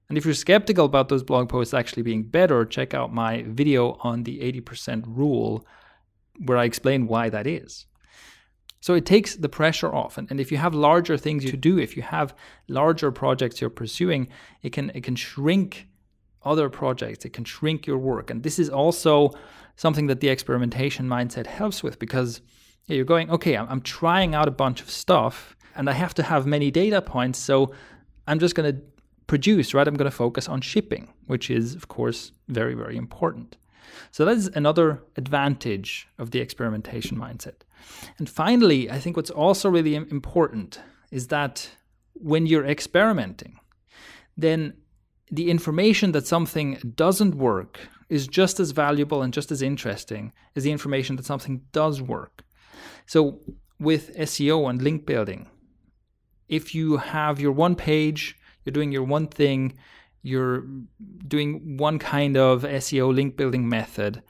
And 0.09 0.17
if 0.17 0.25
you're 0.25 0.33
skeptical 0.33 0.85
about 0.85 1.09
those 1.09 1.23
blog 1.23 1.49
posts 1.49 1.73
actually 1.73 2.03
being 2.03 2.23
better, 2.23 2.65
check 2.65 2.93
out 2.93 3.13
my 3.13 3.43
video 3.47 3.97
on 4.01 4.23
the 4.23 4.39
80% 4.39 5.03
rule 5.07 5.65
where 6.45 6.57
I 6.57 6.65
explain 6.65 7.07
why 7.07 7.29
that 7.29 7.47
is. 7.47 7.85
So 8.81 8.93
it 8.93 9.05
takes 9.05 9.35
the 9.35 9.49
pressure 9.49 9.93
off. 9.93 10.17
And, 10.17 10.29
and 10.29 10.39
if 10.39 10.51
you 10.51 10.57
have 10.57 10.75
larger 10.75 11.17
things 11.17 11.43
to 11.45 11.57
do, 11.57 11.79
if 11.79 11.97
you 11.97 12.03
have 12.03 12.35
larger 12.67 13.11
projects 13.11 13.59
you're 13.59 13.69
pursuing, 13.71 14.27
it 14.61 14.73
can 14.73 14.91
it 14.93 15.03
can 15.03 15.15
shrink 15.15 15.87
other 16.45 16.69
projects. 16.69 17.25
It 17.25 17.34
can 17.34 17.43
shrink 17.43 17.88
your 17.88 17.97
work. 17.97 18.29
And 18.29 18.43
this 18.43 18.60
is 18.60 18.69
also 18.69 19.31
something 19.75 20.08
that 20.08 20.19
the 20.19 20.29
experimentation 20.29 21.08
mindset 21.08 21.47
helps 21.47 21.84
with 21.84 21.99
because 21.99 22.41
you're 22.88 23.05
going, 23.05 23.29
okay, 23.29 23.58
I'm, 23.58 23.67
I'm 23.69 23.81
trying 23.81 24.36
out 24.36 24.47
a 24.47 24.51
bunch 24.51 24.81
of 24.81 24.89
stuff 24.89 25.55
and 25.75 25.89
I 25.89 25.93
have 25.93 26.13
to 26.15 26.23
have 26.23 26.45
many 26.45 26.71
data 26.71 27.01
points. 27.01 27.39
So 27.39 27.73
I'm 28.27 28.39
just 28.39 28.55
going 28.55 28.73
to 28.73 28.81
produce, 29.27 29.73
right? 29.73 29.88
I'm 29.88 29.95
going 29.95 30.10
to 30.10 30.15
focus 30.15 30.47
on 30.47 30.62
shipping, 30.62 31.13
which 31.27 31.49
is, 31.49 31.75
of 31.75 31.88
course, 31.88 32.31
very, 32.47 32.75
very 32.75 32.95
important. 32.95 33.58
So 34.12 34.25
that 34.25 34.38
is 34.38 34.47
another 34.55 35.03
advantage 35.15 36.08
of 36.17 36.31
the 36.31 36.39
experimentation 36.39 37.17
mindset. 37.17 37.62
And 38.17 38.29
finally, 38.29 38.89
I 38.89 38.99
think 38.99 39.15
what's 39.15 39.29
also 39.29 39.69
really 39.69 39.95
important 39.95 40.79
is 41.12 41.27
that 41.27 41.69
when 42.13 42.45
you're 42.45 42.65
experimenting, 42.65 43.60
then 44.38 44.73
the 45.31 45.49
information 45.49 46.11
that 46.11 46.27
something 46.27 46.93
doesn't 46.95 47.35
work 47.35 47.79
is 48.09 48.27
just 48.27 48.59
as 48.59 48.71
valuable 48.71 49.21
and 49.21 49.33
just 49.33 49.51
as 49.51 49.61
interesting 49.61 50.31
as 50.55 50.63
the 50.63 50.71
information 50.71 51.15
that 51.15 51.25
something 51.25 51.61
does 51.71 52.01
work. 52.01 52.43
So, 53.05 53.39
with 53.79 54.15
SEO 54.15 54.69
and 54.69 54.81
link 54.81 55.05
building, 55.05 55.49
if 56.47 56.73
you 56.73 56.97
have 56.97 57.39
your 57.39 57.51
one 57.51 57.75
page, 57.75 58.38
you're 58.63 58.73
doing 58.73 58.91
your 58.91 59.03
one 59.03 59.27
thing, 59.27 59.77
you're 60.21 60.65
doing 61.27 61.77
one 61.77 61.99
kind 61.99 62.38
of 62.38 62.63
SEO 62.63 63.13
link 63.13 63.35
building 63.35 63.67
method, 63.67 64.23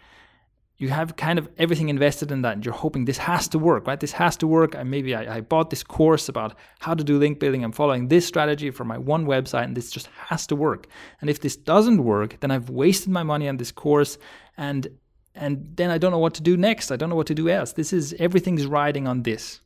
you 0.77 0.89
have 0.89 1.15
kind 1.15 1.39
of 1.39 1.47
everything 1.57 1.89
invested 1.89 2.31
in 2.31 2.41
that 2.41 2.53
and 2.53 2.65
you're 2.65 2.73
hoping 2.73 3.05
this 3.05 3.17
has 3.17 3.47
to 3.49 3.59
work 3.59 3.87
right? 3.87 3.99
This 3.99 4.11
has 4.13 4.35
to 4.37 4.47
work. 4.47 4.75
And 4.75 4.91
maybe 4.91 5.15
I, 5.15 5.37
I, 5.37 5.41
bought 5.41 5.69
this 5.69 5.83
course 5.83 6.27
about 6.27 6.55
how 6.79 6.93
to 6.93 7.03
do 7.03 7.17
link 7.17 7.39
building. 7.39 7.63
I'm 7.63 7.71
following 7.71 8.07
this 8.07 8.25
strategy 8.25 8.71
for 8.71 8.83
my 8.83 8.97
one 8.97 9.25
website 9.25 9.63
and 9.63 9.77
this 9.77 9.89
just 9.89 10.07
has 10.27 10.45
to 10.47 10.55
work. 10.55 10.87
And 11.21 11.29
if 11.29 11.39
this 11.39 11.55
doesn't 11.55 12.03
work 12.03 12.39
then 12.39 12.51
i've 12.51 12.69
wasted 12.69 13.09
my 13.09 13.23
money 13.23 13.47
on 13.47 13.57
this 13.57 13.71
course 13.71 14.17
and 14.57 14.87
and 15.33 15.69
then 15.75 15.89
i 15.91 15.97
don't 15.97 16.11
know 16.11 16.19
what 16.19 16.33
to 16.35 16.41
do 16.41 16.57
next. 16.57 16.91
I 16.91 16.97
don't 16.97 17.09
know 17.09 17.15
what 17.15 17.27
to 17.27 17.35
do 17.35 17.49
else. 17.49 17.73
This 17.73 17.93
is 17.93 18.13
everything's 18.19 18.65
riding 18.65 19.07
on 19.07 19.23
this. 19.23 19.61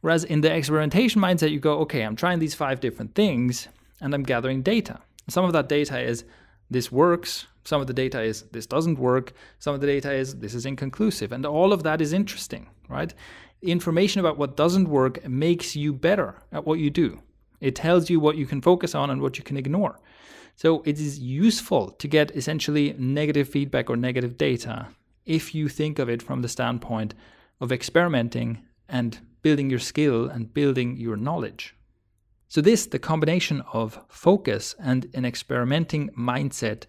Whereas 0.00 0.24
in 0.24 0.40
the 0.40 0.52
experimentation 0.52 1.22
mindset 1.22 1.50
you 1.50 1.60
go 1.60 1.78
okay 1.80 2.02
i'm 2.02 2.16
trying 2.16 2.40
these 2.40 2.54
five 2.54 2.80
different 2.80 3.14
things 3.14 3.68
and 4.00 4.14
i'm 4.14 4.24
gathering 4.24 4.62
data. 4.62 5.00
Some 5.28 5.44
of 5.44 5.52
that 5.52 5.68
data 5.68 6.00
is 6.00 6.24
this 6.68 6.90
works 6.90 7.46
some 7.64 7.80
of 7.80 7.86
the 7.86 7.92
data 7.92 8.20
is 8.20 8.42
this 8.52 8.66
doesn't 8.66 8.98
work. 8.98 9.32
Some 9.58 9.74
of 9.74 9.80
the 9.80 9.86
data 9.86 10.12
is 10.12 10.36
this 10.36 10.54
is 10.54 10.66
inconclusive. 10.66 11.32
And 11.32 11.46
all 11.46 11.72
of 11.72 11.82
that 11.84 12.00
is 12.00 12.12
interesting, 12.12 12.68
right? 12.88 13.14
Information 13.62 14.20
about 14.20 14.38
what 14.38 14.56
doesn't 14.56 14.88
work 14.88 15.26
makes 15.28 15.76
you 15.76 15.92
better 15.92 16.34
at 16.50 16.66
what 16.66 16.78
you 16.78 16.90
do. 16.90 17.22
It 17.60 17.76
tells 17.76 18.10
you 18.10 18.18
what 18.18 18.36
you 18.36 18.46
can 18.46 18.60
focus 18.60 18.94
on 18.94 19.10
and 19.10 19.22
what 19.22 19.38
you 19.38 19.44
can 19.44 19.56
ignore. 19.56 20.00
So 20.56 20.82
it 20.84 20.98
is 20.98 21.18
useful 21.18 21.90
to 21.90 22.08
get 22.08 22.36
essentially 22.36 22.94
negative 22.98 23.48
feedback 23.48 23.88
or 23.88 23.96
negative 23.96 24.36
data 24.36 24.88
if 25.24 25.54
you 25.54 25.68
think 25.68 25.98
of 25.98 26.08
it 26.08 26.22
from 26.22 26.42
the 26.42 26.48
standpoint 26.48 27.14
of 27.60 27.70
experimenting 27.70 28.58
and 28.88 29.20
building 29.42 29.70
your 29.70 29.78
skill 29.78 30.28
and 30.28 30.52
building 30.52 30.96
your 30.96 31.16
knowledge. 31.16 31.76
So, 32.48 32.60
this, 32.60 32.84
the 32.84 32.98
combination 32.98 33.62
of 33.72 33.98
focus 34.08 34.74
and 34.78 35.08
an 35.14 35.24
experimenting 35.24 36.10
mindset, 36.10 36.84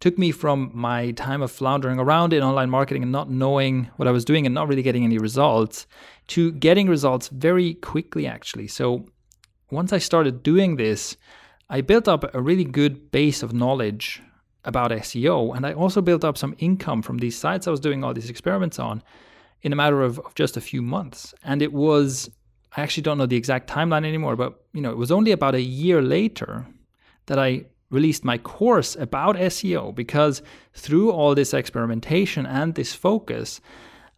took 0.00 0.16
me 0.18 0.30
from 0.30 0.70
my 0.72 1.10
time 1.12 1.42
of 1.42 1.50
floundering 1.50 1.98
around 1.98 2.32
in 2.32 2.42
online 2.42 2.70
marketing 2.70 3.02
and 3.02 3.10
not 3.10 3.30
knowing 3.30 3.90
what 3.96 4.06
I 4.06 4.12
was 4.12 4.24
doing 4.24 4.46
and 4.46 4.54
not 4.54 4.68
really 4.68 4.82
getting 4.82 5.04
any 5.04 5.18
results 5.18 5.86
to 6.28 6.52
getting 6.52 6.88
results 6.88 7.28
very 7.28 7.74
quickly, 7.74 8.26
actually. 8.26 8.68
So, 8.68 9.06
once 9.70 9.92
I 9.92 9.98
started 9.98 10.42
doing 10.42 10.76
this, 10.76 11.16
I 11.68 11.82
built 11.82 12.08
up 12.08 12.34
a 12.34 12.40
really 12.40 12.64
good 12.64 13.10
base 13.10 13.42
of 13.42 13.52
knowledge 13.52 14.22
about 14.64 14.90
SEO. 14.90 15.54
And 15.54 15.66
I 15.66 15.72
also 15.72 16.00
built 16.00 16.24
up 16.24 16.38
some 16.38 16.54
income 16.58 17.02
from 17.02 17.18
these 17.18 17.36
sites 17.36 17.66
I 17.66 17.70
was 17.70 17.80
doing 17.80 18.02
all 18.02 18.14
these 18.14 18.30
experiments 18.30 18.78
on 18.78 19.02
in 19.62 19.72
a 19.72 19.76
matter 19.76 20.02
of, 20.02 20.18
of 20.20 20.34
just 20.34 20.56
a 20.56 20.60
few 20.60 20.80
months. 20.80 21.34
And 21.42 21.60
it 21.60 21.72
was 21.72 22.30
I 22.76 22.82
actually 22.82 23.02
don't 23.02 23.18
know 23.18 23.26
the 23.26 23.36
exact 23.36 23.68
timeline 23.68 24.06
anymore, 24.06 24.36
but 24.36 24.64
you 24.72 24.80
know, 24.80 24.90
it 24.90 24.96
was 24.96 25.10
only 25.10 25.32
about 25.32 25.54
a 25.54 25.60
year 25.60 26.02
later 26.02 26.66
that 27.26 27.38
I 27.38 27.64
released 27.90 28.24
my 28.24 28.38
course 28.38 28.96
about 28.96 29.36
SEO 29.36 29.94
because 29.94 30.42
through 30.74 31.10
all 31.10 31.34
this 31.34 31.54
experimentation 31.54 32.46
and 32.46 32.74
this 32.74 32.94
focus, 32.94 33.60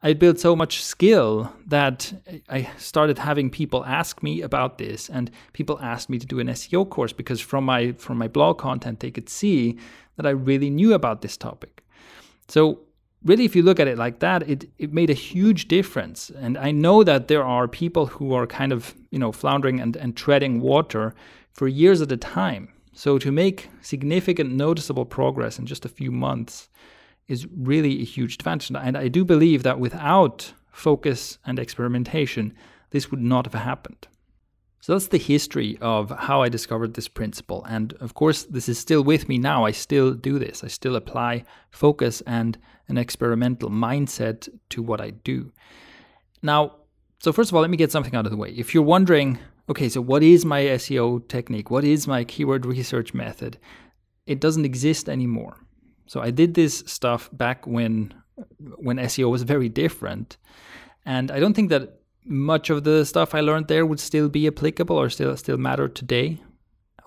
I 0.03 0.15
built 0.15 0.41
so 0.41 0.57
much 0.57 0.83
skill 0.83 1.53
that 1.67 2.13
I 2.49 2.71
started 2.79 3.19
having 3.19 3.51
people 3.51 3.85
ask 3.85 4.23
me 4.23 4.41
about 4.41 4.79
this 4.79 5.11
and 5.11 5.31
people 5.53 5.79
asked 5.81 6.09
me 6.09 6.19
to 6.19 6.27
do 6.27 6.41
an 6.41 6.49
SEO 6.49 6.89
course 6.89 7.13
because 7.13 7.41
from 7.41 7.65
my 7.65 7.93
from 7.93 8.17
my 8.17 8.29
blog 8.29 8.59
content 8.59 9.01
they 9.01 9.11
could 9.11 9.29
see 9.29 9.79
that 10.17 10.27
I 10.27 10.31
really 10.31 10.71
knew 10.71 10.95
about 10.95 11.21
this 11.21 11.37
topic. 11.37 11.85
So 12.49 12.81
really, 13.25 13.45
if 13.45 13.55
you 13.55 13.63
look 13.63 13.79
at 13.79 13.89
it 13.89 13.99
like 13.99 14.21
that, 14.21 14.49
it, 14.49 14.71
it 14.79 14.93
made 14.93 15.11
a 15.11 15.15
huge 15.15 15.69
difference. 15.69 16.31
And 16.31 16.57
I 16.57 16.71
know 16.71 17.05
that 17.05 17.29
there 17.29 17.45
are 17.45 17.69
people 17.69 18.07
who 18.07 18.33
are 18.33 18.47
kind 18.47 18.73
of, 18.73 18.95
you 19.11 19.19
know, 19.19 19.33
floundering 19.33 19.81
and, 19.81 19.97
and 19.97 20.17
treading 20.17 20.61
water 20.61 21.15
for 21.53 21.69
years 21.69 22.01
at 22.01 22.13
a 22.13 22.17
time. 22.17 22.73
So 22.93 23.19
to 23.19 23.33
make 23.33 23.71
significant, 23.81 24.53
noticeable 24.53 25.05
progress 25.05 25.59
in 25.59 25.67
just 25.67 25.85
a 25.85 25.89
few 25.89 26.11
months 26.11 26.69
is 27.29 27.47
really 27.57 28.01
a 28.01 28.05
huge 28.05 28.35
advantage. 28.35 28.71
And 28.77 28.97
I 28.97 29.09
do 29.09 29.25
believe 29.25 29.63
that 29.63 29.79
without 29.79 30.53
focus 30.73 31.39
and 31.47 31.59
experimentation, 31.59 32.55
this 32.91 33.11
would 33.11 33.21
not 33.21 33.47
have 33.47 33.55
happened. 33.55 34.09
So 34.81 34.95
that's 34.95 35.09
the 35.09 35.19
history 35.19 35.77
of 35.81 36.11
how 36.11 36.43
I 36.43 36.49
discovered 36.49 36.95
this 36.95 37.07
principle. 37.07 37.65
And 37.69 37.93
of 37.95 38.15
course, 38.15 38.45
this 38.45 38.69
is 38.69 38.79
still 38.79 39.05
with 39.05 39.29
me 39.29 39.37
now. 39.37 39.65
I 39.65 39.73
still 39.73 40.13
do 40.13 40.39
this. 40.39 40.65
I 40.65 40.69
still 40.69 40.97
apply 40.97 41.45
focus 41.71 42.23
and 42.27 42.59
an 42.89 42.97
experimental 42.97 43.69
mindset 43.71 44.49
to 44.71 44.83
what 44.83 45.01
I 45.01 45.11
do. 45.11 45.53
Now, 46.43 46.77
so 47.19 47.33
first 47.33 47.51
of 47.51 47.55
all, 47.55 47.61
let 47.61 47.71
me 47.71 47.77
get 47.77 47.93
something 47.93 48.15
out 48.15 48.25
of 48.25 48.33
the 48.33 48.39
way. 48.39 48.51
If 48.51 48.73
you're 48.73 48.83
wondering, 48.83 49.39
okay, 49.71 49.89
so 49.89 50.01
what 50.01 50.23
is 50.23 50.45
my 50.45 50.63
SEO 50.63 51.27
technique? 51.29 51.71
What 51.71 51.85
is 51.85 52.09
my 52.09 52.25
keyword 52.25 52.67
research 52.67 53.15
method? 53.15 53.59
It 54.27 54.41
doesn't 54.41 54.65
exist 54.65 55.09
anymore. 55.09 55.57
So 56.07 56.21
I 56.21 56.31
did 56.31 56.55
this 56.55 56.83
stuff 56.87 57.31
back 57.33 57.67
when 57.67 58.13
when 58.77 58.97
SEO 58.97 59.31
was 59.31 59.43
very 59.43 59.69
different. 59.69 60.37
And 61.05 61.31
I 61.31 61.41
don't 61.41 61.55
think 61.55 61.71
that 61.71 62.01
much 62.25 62.71
of 62.71 62.85
the 62.85 63.05
stuff 63.05 63.35
I 63.35 63.41
learned 63.41 63.69
there 63.69 63.87
would 63.87 64.01
still 64.01 64.29
be 64.29 64.47
applicable 64.47 64.97
or 64.97 65.09
still 65.09 65.37
still 65.37 65.57
matter 65.57 65.89
today. 65.89 66.39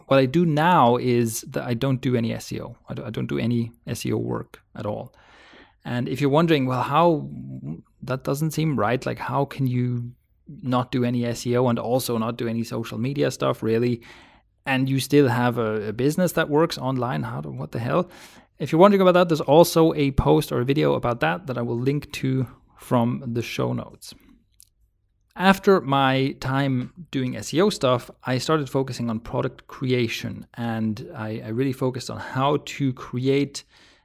What 0.08 0.20
I 0.20 0.26
do 0.26 0.46
now 0.46 0.98
is 0.98 1.42
that 1.42 1.64
I 1.64 1.74
don't 1.74 2.02
do 2.02 2.16
any 2.16 2.32
SEO. 2.32 2.76
I 2.88 3.10
don't 3.10 3.28
do 3.28 3.40
any 3.40 3.72
SEO 3.88 4.20
work 4.20 4.62
at 4.76 4.86
all. 4.86 5.14
And 5.86 6.08
if 6.08 6.22
you're 6.22 6.30
wondering, 6.30 6.66
well, 6.66 6.82
how 6.82 7.30
that 8.04 8.24
doesn't 8.24 8.52
seem 8.52 8.80
right. 8.80 9.06
Like, 9.06 9.20
how 9.20 9.46
can 9.46 9.68
you 9.68 10.12
not 10.48 10.92
do 10.92 11.04
any 11.04 11.22
SEO 11.22 11.70
and 11.70 11.80
also 11.80 12.18
not 12.18 12.38
do 12.38 12.48
any 12.48 12.64
social 12.64 12.98
media 12.98 13.32
stuff, 13.32 13.64
really? 13.64 14.02
And 14.66 14.90
you 14.90 15.00
still 15.00 15.28
have 15.28 15.58
a, 15.58 15.90
a 15.90 15.94
business 15.94 16.34
that 16.34 16.50
works 16.50 16.78
online? 16.78 17.24
How? 17.24 17.42
What 17.42 17.72
the 17.72 17.80
hell? 17.80 18.10
If 18.60 18.72
you're 18.72 18.80
wondering 18.80 19.02
about 19.02 19.14
that, 19.14 19.30
there's 19.30 19.42
also 19.42 19.94
a 19.94 20.12
post 20.12 20.52
or 20.52 20.62
a 20.62 20.66
video 20.66 20.94
about 20.94 21.20
that 21.22 21.48
that 21.48 21.58
I 21.58 21.62
will 21.62 21.80
link 21.80 22.12
to 22.14 22.48
from 22.78 23.24
the 23.26 23.42
show 23.42 23.74
notes. 23.74 24.14
After 25.36 25.82
my 25.82 26.36
time 26.40 26.94
doing 27.10 27.34
SEO 27.34 27.74
stuff, 27.74 28.12
I 28.24 28.38
started 28.38 28.70
focusing 28.70 29.10
on 29.10 29.20
product 29.20 29.66
creation 29.66 30.46
and 30.54 31.10
I, 31.16 31.42
I, 31.44 31.48
really 31.48 31.74
focused 31.74 32.12
on 32.12 32.20
how 32.20 32.58
to 32.66 32.94
create 32.94 33.64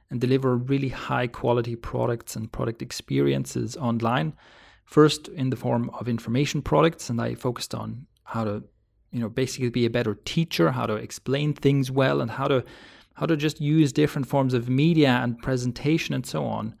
and 0.09 0.19
deliver 0.19 0.55
really 0.57 0.89
high 0.89 1.27
quality 1.27 1.75
products 1.75 2.35
and 2.35 2.51
product 2.51 2.81
experiences 2.81 3.77
online. 3.77 4.33
First, 4.89 5.27
in 5.27 5.51
the 5.51 5.55
form 5.55 5.91
of 5.91 6.09
information 6.09 6.63
products, 6.63 7.11
and 7.11 7.21
I 7.21 7.35
focused 7.35 7.75
on 7.75 8.07
how 8.23 8.43
to, 8.43 8.63
you 9.11 9.19
know, 9.19 9.29
basically 9.29 9.69
be 9.69 9.85
a 9.85 9.89
better 9.91 10.15
teacher, 10.25 10.71
how 10.71 10.87
to 10.87 10.95
explain 10.95 11.53
things 11.53 11.91
well, 11.91 12.21
and 12.21 12.31
how 12.31 12.47
to 12.47 12.63
how 13.13 13.27
to 13.27 13.37
just 13.37 13.61
use 13.61 13.93
different 13.93 14.27
forms 14.27 14.55
of 14.55 14.67
media 14.67 15.19
and 15.21 15.37
presentation 15.43 16.15
and 16.15 16.25
so 16.25 16.43
on 16.43 16.73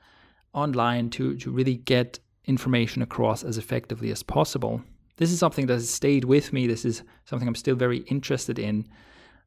online 0.53 1.11
to 1.11 1.35
to 1.35 1.51
really 1.51 1.75
get 1.75 2.17
information 2.45 3.03
across 3.03 3.43
as 3.43 3.59
effectively 3.59 4.09
as 4.09 4.23
possible. 4.23 4.81
This 5.17 5.31
is 5.31 5.37
something 5.37 5.67
that 5.67 5.73
has 5.73 5.91
stayed 5.91 6.25
with 6.25 6.51
me. 6.51 6.65
This 6.65 6.85
is 6.85 7.03
something 7.25 7.47
I'm 7.47 7.53
still 7.53 7.75
very 7.75 7.99
interested 8.07 8.57
in. 8.57 8.87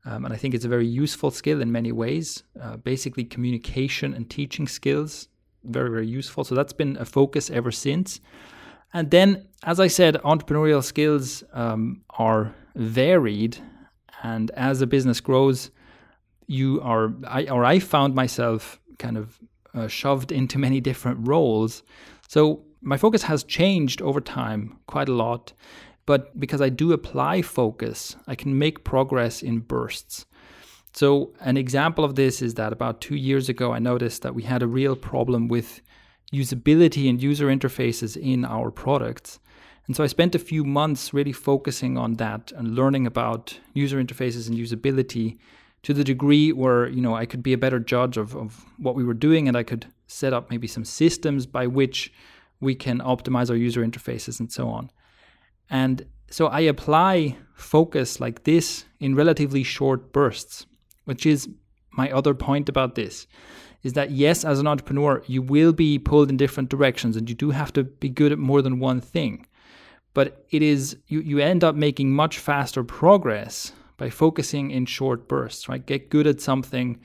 Um, 0.05 0.25
and 0.25 0.33
I 0.33 0.37
think 0.37 0.55
it's 0.55 0.65
a 0.65 0.69
very 0.77 0.87
useful 0.87 1.33
skill 1.33 1.61
in 1.61 1.73
many 1.73 1.91
ways. 1.91 2.45
Uh, 2.61 2.77
basically, 2.77 3.25
communication 3.25 4.15
and 4.15 4.31
teaching 4.31 4.69
skills, 4.69 5.27
very, 5.65 5.91
very 5.91 6.07
useful. 6.07 6.45
So 6.45 6.55
that's 6.55 6.73
been 6.73 6.97
a 6.99 7.05
focus 7.05 7.51
ever 7.51 7.71
since. 7.71 8.21
And 8.93 9.11
then, 9.11 9.49
as 9.63 9.81
I 9.81 9.87
said, 9.87 10.17
entrepreneurial 10.17 10.83
skills 10.83 11.43
um, 11.53 12.03
are 12.11 12.55
varied. 12.75 13.59
And 14.23 14.51
as 14.53 14.83
a 14.83 14.87
business 14.87 15.21
grows, 15.21 15.71
you 16.47 16.81
are, 16.83 17.13
I, 17.27 17.47
or 17.47 17.65
I 17.65 17.79
found 17.79 18.15
myself 18.15 18.81
kind 18.99 19.17
of 19.17 19.39
uh, 19.75 19.89
shoved 19.89 20.33
into 20.33 20.59
many 20.67 20.81
different 20.81 21.27
roles. 21.27 21.83
So 22.29 22.65
my 22.81 22.97
focus 22.97 23.23
has 23.25 23.45
changed 23.45 24.03
over 24.03 24.21
time 24.21 24.79
quite 24.87 25.09
a 25.09 25.15
lot, 25.15 25.53
but 26.05 26.39
because 26.39 26.61
I 26.61 26.69
do 26.69 26.93
apply 26.93 27.43
focus, 27.43 28.17
I 28.27 28.35
can 28.35 28.59
make 28.59 28.85
progress 28.85 29.43
in 29.43 29.61
bursts. 29.61 30.27
So, 30.95 31.33
an 31.41 31.57
example 31.57 32.05
of 32.05 32.17
this 32.17 32.43
is 32.43 32.55
that 32.55 32.73
about 32.73 33.01
two 33.01 33.17
years 33.17 33.49
ago, 33.49 33.73
I 33.73 33.79
noticed 33.79 34.23
that 34.23 34.35
we 34.35 34.43
had 34.43 34.63
a 34.63 34.67
real 34.67 34.95
problem 34.95 35.49
with 35.49 35.81
usability 36.33 37.09
and 37.09 37.23
user 37.23 37.47
interfaces 37.47 38.17
in 38.17 38.45
our 38.45 38.71
products. 38.71 39.39
And 39.87 39.97
so 39.97 40.05
I 40.05 40.07
spent 40.07 40.35
a 40.35 40.39
few 40.39 40.65
months 40.65 41.13
really 41.13 41.33
focusing 41.33 41.99
on 41.99 42.15
that 42.15 42.53
and 42.53 42.75
learning 42.75 43.07
about 43.07 43.59
user 43.75 44.03
interfaces 44.03 44.49
and 44.49 44.57
usability 44.57 45.39
to 45.83 45.93
the 45.93 46.05
degree 46.05 46.53
where, 46.53 46.89
you 46.89 47.03
know, 47.03 47.15
I 47.15 47.27
could 47.27 47.43
be 47.43 47.53
a 47.53 47.59
better 47.59 47.81
judge 47.81 48.17
of, 48.17 48.37
of 48.37 48.65
what 48.79 48.95
we 48.95 49.05
were 49.05 49.15
doing 49.15 49.49
and 49.49 49.57
I 49.57 49.65
could 49.65 49.87
set 50.07 50.33
up 50.33 50.51
maybe 50.51 50.69
some 50.69 50.85
systems 50.85 51.47
by 51.47 51.67
which 51.67 52.13
we 52.61 52.75
can 52.75 53.01
optimize 53.01 53.51
our 53.51 53.57
user 53.57 53.85
interfaces 53.85 54.39
and 54.39 54.53
so 54.53 54.69
on. 54.69 54.91
And 55.69 56.07
so 56.31 56.47
I 56.47 56.61
apply 56.61 57.37
focus 57.55 58.21
like 58.21 58.45
this 58.45 58.85
in 59.01 59.17
relatively 59.17 59.65
short 59.65 60.13
bursts, 60.13 60.67
which 61.05 61.27
is 61.27 61.49
my 61.91 62.11
other 62.11 62.35
point 62.35 62.69
about 62.69 62.95
this 62.95 63.27
is 63.83 63.95
that 63.95 64.13
yes, 64.13 64.45
as 64.45 64.61
an 64.61 64.67
entrepreneur, 64.67 65.23
you 65.27 65.43
will 65.43 65.73
be 65.73 65.99
pulled 65.99 66.31
in 66.31 66.37
different 66.37 66.69
directions 66.69 67.17
and 67.17 67.29
you 67.29 67.35
do 67.35 67.51
have 67.51 67.73
to 67.73 67.85
be 67.85 68.09
good 68.09 68.33
at 68.33 68.39
more 68.39 68.63
than 68.63 68.79
one 68.79 69.01
thing. 69.01 69.47
But 70.15 70.45
it 70.51 70.63
is 70.63 70.97
you, 71.07 71.21
you 71.21 71.39
end 71.39 71.65
up 71.65 71.75
making 71.75 72.13
much 72.13 72.39
faster 72.39 72.85
progress 72.85 73.73
by 73.97 74.11
focusing 74.11 74.71
in 74.71 74.87
short 74.87 75.29
bursts, 75.29 75.69
right? 75.69 75.85
Get 75.85 76.11
good 76.11 76.27
at 76.27 76.41
something 76.41 77.01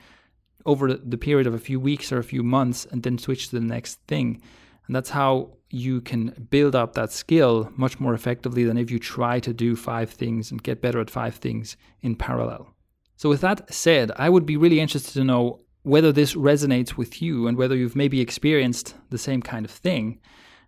over 0.66 0.94
the 0.94 1.18
period 1.18 1.46
of 1.46 1.54
a 1.54 1.58
few 1.58 1.80
weeks 1.80 2.12
or 2.12 2.18
a 2.18 2.24
few 2.24 2.42
months 2.42 2.86
and 2.90 3.02
then 3.02 3.18
switch 3.18 3.48
to 3.48 3.58
the 3.58 3.64
next 3.64 4.00
thing. 4.06 4.40
And 4.86 4.94
that's 4.94 5.10
how 5.10 5.50
you 5.70 6.00
can 6.00 6.46
build 6.50 6.74
up 6.74 6.94
that 6.94 7.12
skill 7.12 7.72
much 7.76 8.00
more 8.00 8.14
effectively 8.14 8.64
than 8.64 8.78
if 8.78 8.90
you 8.90 8.98
try 8.98 9.40
to 9.40 9.52
do 9.52 9.76
five 9.76 10.10
things 10.10 10.50
and 10.50 10.62
get 10.62 10.80
better 10.80 11.00
at 11.00 11.10
five 11.10 11.34
things 11.36 11.76
in 12.00 12.16
parallel. 12.16 12.74
So, 13.18 13.28
with 13.28 13.42
that 13.42 13.72
said, 13.72 14.10
I 14.16 14.30
would 14.30 14.46
be 14.46 14.56
really 14.56 14.80
interested 14.80 15.12
to 15.12 15.24
know 15.24 15.60
whether 15.82 16.12
this 16.12 16.34
resonates 16.34 16.96
with 16.96 17.20
you 17.20 17.46
and 17.46 17.58
whether 17.58 17.76
you've 17.76 17.96
maybe 17.96 18.20
experienced 18.20 18.94
the 19.10 19.18
same 19.18 19.42
kind 19.42 19.66
of 19.66 19.70
thing. 19.70 20.18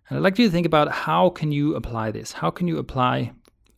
And 0.07 0.17
I'd 0.17 0.23
like 0.23 0.37
you 0.37 0.45
to 0.45 0.51
think 0.51 0.67
about 0.67 0.91
how 0.91 1.29
can 1.29 1.51
you 1.51 1.75
apply 1.75 2.11
this? 2.11 2.31
How 2.33 2.51
can 2.51 2.67
you 2.67 2.77
apply 2.77 3.31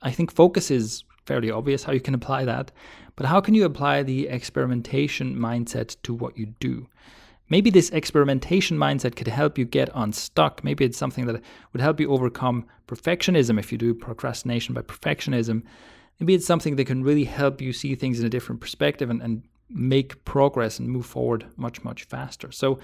I 0.04 0.12
think 0.12 0.32
focus 0.32 0.70
is 0.70 1.04
fairly 1.26 1.50
obvious 1.50 1.84
how 1.84 1.94
you 1.94 2.02
can 2.02 2.14
apply 2.14 2.44
that, 2.46 2.72
but 3.16 3.26
how 3.26 3.40
can 3.40 3.54
you 3.54 3.64
apply 3.64 4.04
the 4.04 4.28
experimentation 4.28 5.36
mindset 5.36 5.96
to 6.04 6.14
what 6.14 6.38
you 6.38 6.48
do? 6.60 6.88
Maybe 7.50 7.70
this 7.70 7.90
experimentation 7.92 8.78
mindset 8.78 9.16
could 9.16 9.28
help 9.28 9.58
you 9.58 9.66
get 9.66 9.90
unstuck. 9.94 10.64
Maybe 10.64 10.84
it's 10.84 10.98
something 10.98 11.26
that 11.28 11.42
would 11.72 11.82
help 11.82 12.00
you 12.00 12.12
overcome 12.12 12.66
perfectionism 12.88 13.58
if 13.60 13.72
you 13.72 13.78
do 13.78 13.94
procrastination 13.94 14.74
by 14.74 14.82
perfectionism. 14.82 15.64
Maybe 16.24 16.36
it's 16.36 16.46
something 16.46 16.78
that 16.78 16.86
can 16.86 17.04
really 17.04 17.26
help 17.26 17.60
you 17.60 17.74
see 17.74 17.96
things 17.96 18.22
in 18.22 18.26
a 18.26 18.30
different 18.30 18.62
perspective 18.62 19.10
and, 19.10 19.22
and 19.22 19.44
make 19.70 20.24
progress 20.24 20.80
and 20.80 20.88
move 20.88 21.06
forward 21.06 21.48
much, 21.58 21.84
much 21.84 22.06
faster. 22.06 22.50
So 22.50 22.80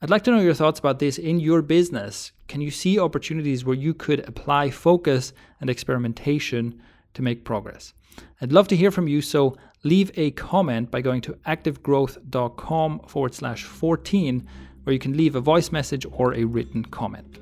I'd 0.00 0.10
like 0.10 0.24
to 0.24 0.32
know 0.32 0.40
your 0.40 0.52
thoughts 0.52 0.80
about 0.80 0.98
this 0.98 1.16
in 1.16 1.38
your 1.38 1.62
business. 1.62 2.32
Can 2.48 2.60
you 2.60 2.72
see 2.72 2.98
opportunities 2.98 3.64
where 3.64 3.76
you 3.76 3.94
could 3.94 4.28
apply 4.28 4.70
focus 4.70 5.32
and 5.60 5.70
experimentation 5.70 6.82
to 7.14 7.22
make 7.22 7.44
progress? 7.44 7.94
I'd 8.40 8.50
love 8.50 8.66
to 8.66 8.76
hear 8.76 8.90
from 8.90 9.06
you, 9.06 9.22
so 9.22 9.56
leave 9.84 10.10
a 10.16 10.32
comment 10.32 10.90
by 10.90 11.02
going 11.02 11.20
to 11.20 11.34
activegrowth.com 11.46 12.98
forward 13.06 13.32
slash 13.32 13.62
14, 13.62 14.44
where 14.82 14.92
you 14.92 14.98
can 14.98 15.16
leave 15.16 15.36
a 15.36 15.40
voice 15.40 15.70
message 15.70 16.04
or 16.10 16.34
a 16.34 16.42
written 16.42 16.84
comment. 16.84 17.38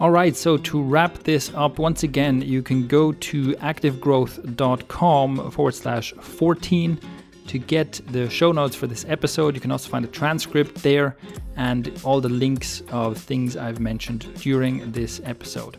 All 0.00 0.10
right, 0.10 0.34
so 0.34 0.56
to 0.56 0.82
wrap 0.82 1.18
this 1.18 1.52
up, 1.54 1.78
once 1.78 2.02
again, 2.02 2.42
you 2.42 2.62
can 2.62 2.88
go 2.88 3.12
to 3.12 3.52
activegrowth.com 3.54 5.50
forward 5.52 5.74
slash 5.74 6.12
14 6.14 6.98
to 7.46 7.58
get 7.58 8.00
the 8.08 8.28
show 8.28 8.50
notes 8.50 8.74
for 8.74 8.86
this 8.86 9.04
episode. 9.08 9.54
You 9.54 9.60
can 9.60 9.70
also 9.70 9.88
find 9.90 10.04
a 10.04 10.08
transcript 10.08 10.82
there 10.82 11.16
and 11.56 11.92
all 12.02 12.20
the 12.20 12.28
links 12.28 12.82
of 12.90 13.16
things 13.16 13.56
I've 13.56 13.78
mentioned 13.78 14.34
during 14.36 14.90
this 14.90 15.20
episode. 15.24 15.78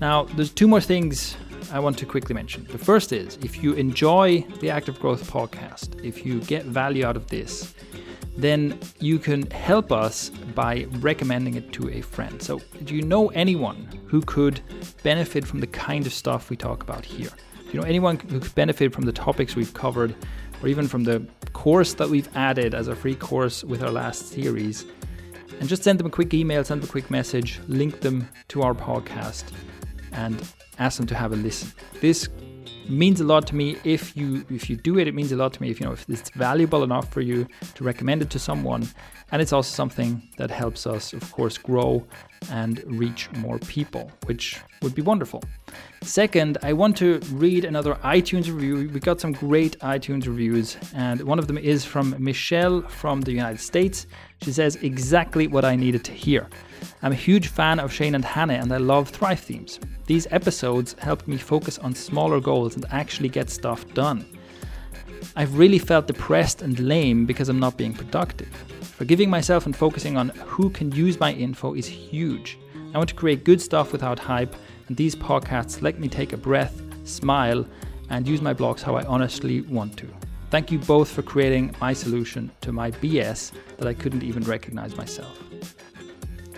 Now, 0.00 0.22
there's 0.24 0.50
two 0.50 0.68
more 0.68 0.80
things 0.80 1.36
I 1.72 1.80
want 1.80 1.98
to 1.98 2.06
quickly 2.06 2.34
mention. 2.34 2.64
The 2.70 2.78
first 2.78 3.12
is 3.12 3.36
if 3.42 3.62
you 3.62 3.74
enjoy 3.74 4.46
the 4.60 4.70
Active 4.70 4.98
Growth 5.00 5.30
podcast, 5.30 6.02
if 6.02 6.24
you 6.24 6.40
get 6.42 6.64
value 6.64 7.04
out 7.04 7.16
of 7.16 7.26
this, 7.26 7.74
then 8.38 8.78
you 9.00 9.18
can 9.18 9.50
help 9.50 9.90
us 9.90 10.30
by 10.54 10.86
recommending 11.00 11.54
it 11.54 11.72
to 11.72 11.90
a 11.90 12.00
friend. 12.00 12.40
So, 12.40 12.60
do 12.84 12.94
you 12.94 13.02
know 13.02 13.28
anyone 13.28 13.88
who 14.06 14.22
could 14.22 14.60
benefit 15.02 15.44
from 15.44 15.58
the 15.58 15.66
kind 15.66 16.06
of 16.06 16.12
stuff 16.12 16.48
we 16.48 16.56
talk 16.56 16.84
about 16.84 17.04
here? 17.04 17.30
Do 17.58 17.72
you 17.72 17.80
know 17.80 17.86
anyone 17.86 18.16
who 18.16 18.38
could 18.38 18.54
benefit 18.54 18.94
from 18.94 19.06
the 19.06 19.12
topics 19.12 19.56
we've 19.56 19.74
covered, 19.74 20.14
or 20.62 20.68
even 20.68 20.86
from 20.86 21.02
the 21.02 21.26
course 21.52 21.94
that 21.94 22.08
we've 22.08 22.28
added 22.36 22.74
as 22.74 22.86
a 22.86 22.94
free 22.94 23.16
course 23.16 23.64
with 23.64 23.82
our 23.82 23.90
last 23.90 24.28
series? 24.28 24.86
And 25.58 25.68
just 25.68 25.82
send 25.82 25.98
them 25.98 26.06
a 26.06 26.10
quick 26.10 26.32
email, 26.32 26.62
send 26.62 26.80
them 26.80 26.88
a 26.88 26.92
quick 26.92 27.10
message, 27.10 27.58
link 27.66 28.00
them 28.00 28.28
to 28.48 28.62
our 28.62 28.72
podcast, 28.74 29.52
and 30.12 30.40
ask 30.78 30.98
them 30.98 31.08
to 31.08 31.16
have 31.16 31.32
a 31.32 31.36
listen. 31.36 31.72
This 32.00 32.28
means 32.90 33.20
a 33.20 33.24
lot 33.24 33.46
to 33.46 33.54
me 33.54 33.76
if 33.84 34.16
you 34.16 34.44
if 34.50 34.68
you 34.70 34.76
do 34.76 34.98
it 34.98 35.08
it 35.08 35.14
means 35.14 35.32
a 35.32 35.36
lot 35.36 35.52
to 35.52 35.62
me 35.62 35.70
if 35.70 35.80
you 35.80 35.86
know 35.86 35.92
if 35.92 36.08
it's 36.08 36.30
valuable 36.30 36.82
enough 36.82 37.12
for 37.12 37.20
you 37.20 37.46
to 37.74 37.84
recommend 37.84 38.22
it 38.22 38.30
to 38.30 38.38
someone. 38.38 38.88
And 39.30 39.42
it's 39.42 39.52
also 39.52 39.74
something 39.74 40.22
that 40.38 40.50
helps 40.50 40.86
us 40.86 41.12
of 41.12 41.30
course 41.32 41.58
grow 41.58 42.04
and 42.50 42.82
reach 42.86 43.30
more 43.32 43.58
people 43.58 44.10
which 44.26 44.60
would 44.82 44.94
be 44.94 45.02
wonderful 45.02 45.42
second 46.02 46.58
i 46.62 46.72
want 46.72 46.96
to 46.96 47.18
read 47.32 47.64
another 47.64 47.94
itunes 47.96 48.46
review 48.46 48.88
we 48.92 49.00
got 49.00 49.20
some 49.20 49.32
great 49.32 49.78
itunes 49.80 50.26
reviews 50.26 50.76
and 50.94 51.20
one 51.22 51.38
of 51.38 51.46
them 51.46 51.58
is 51.58 51.84
from 51.84 52.14
michelle 52.18 52.80
from 52.82 53.20
the 53.20 53.32
united 53.32 53.60
states 53.60 54.06
she 54.42 54.52
says 54.52 54.76
exactly 54.76 55.46
what 55.46 55.64
i 55.64 55.74
needed 55.74 56.04
to 56.04 56.12
hear 56.12 56.48
I'm 57.02 57.12
a 57.12 57.16
huge 57.16 57.48
fan 57.48 57.78
of 57.80 57.92
Shane 57.92 58.14
and 58.14 58.24
Hannah 58.24 58.54
and 58.54 58.72
I 58.72 58.78
love 58.78 59.08
Thrive 59.08 59.40
themes. 59.40 59.78
These 60.06 60.26
episodes 60.30 60.94
helped 60.98 61.28
me 61.28 61.36
focus 61.36 61.78
on 61.78 61.94
smaller 61.94 62.40
goals 62.40 62.74
and 62.74 62.84
actually 62.90 63.28
get 63.28 63.50
stuff 63.50 63.86
done. 63.94 64.26
I've 65.36 65.56
really 65.58 65.78
felt 65.78 66.06
depressed 66.06 66.62
and 66.62 66.78
lame 66.80 67.26
because 67.26 67.48
I'm 67.48 67.60
not 67.60 67.76
being 67.76 67.94
productive. 67.94 68.48
Forgiving 68.82 69.30
myself 69.30 69.66
and 69.66 69.76
focusing 69.76 70.16
on 70.16 70.30
who 70.30 70.70
can 70.70 70.90
use 70.92 71.20
my 71.20 71.32
info 71.32 71.74
is 71.74 71.86
huge. 71.86 72.58
I 72.94 72.98
want 72.98 73.10
to 73.10 73.14
create 73.14 73.44
good 73.44 73.60
stuff 73.60 73.92
without 73.92 74.18
hype, 74.18 74.56
and 74.88 74.96
these 74.96 75.14
podcasts 75.14 75.82
let 75.82 76.00
me 76.00 76.08
take 76.08 76.32
a 76.32 76.36
breath, 76.36 76.82
smile, 77.04 77.64
and 78.10 78.26
use 78.26 78.40
my 78.40 78.54
blogs 78.54 78.80
how 78.80 78.96
I 78.96 79.04
honestly 79.04 79.60
want 79.62 79.96
to. 79.98 80.08
Thank 80.50 80.72
you 80.72 80.78
both 80.78 81.10
for 81.10 81.22
creating 81.22 81.74
my 81.78 81.92
solution 81.92 82.50
to 82.62 82.72
my 82.72 82.90
BS 82.90 83.52
that 83.76 83.86
I 83.86 83.92
couldn't 83.92 84.22
even 84.22 84.42
recognize 84.44 84.96
myself. 84.96 85.38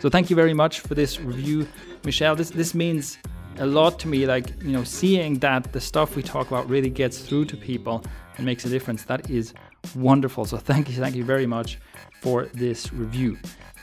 So 0.00 0.08
thank 0.08 0.30
you 0.30 0.36
very 0.36 0.54
much 0.54 0.80
for 0.80 0.94
this 0.94 1.20
review, 1.20 1.66
Michelle. 2.04 2.36
This 2.36 2.50
this 2.50 2.74
means 2.74 3.18
a 3.58 3.66
lot 3.66 3.98
to 3.98 4.08
me. 4.08 4.26
Like 4.26 4.48
you 4.62 4.70
know, 4.70 4.84
seeing 4.84 5.40
that 5.40 5.72
the 5.72 5.80
stuff 5.80 6.14
we 6.16 6.22
talk 6.22 6.46
about 6.46 6.68
really 6.70 6.88
gets 6.88 7.18
through 7.18 7.46
to 7.46 7.56
people 7.56 8.02
and 8.36 8.46
makes 8.46 8.64
a 8.64 8.68
difference. 8.70 9.02
That 9.04 9.28
is 9.28 9.52
wonderful. 9.96 10.44
So 10.44 10.56
thank 10.56 10.88
you, 10.88 10.94
thank 10.94 11.16
you 11.16 11.24
very 11.24 11.46
much 11.46 11.78
for 12.22 12.46
this 12.54 12.92
review. 12.92 13.36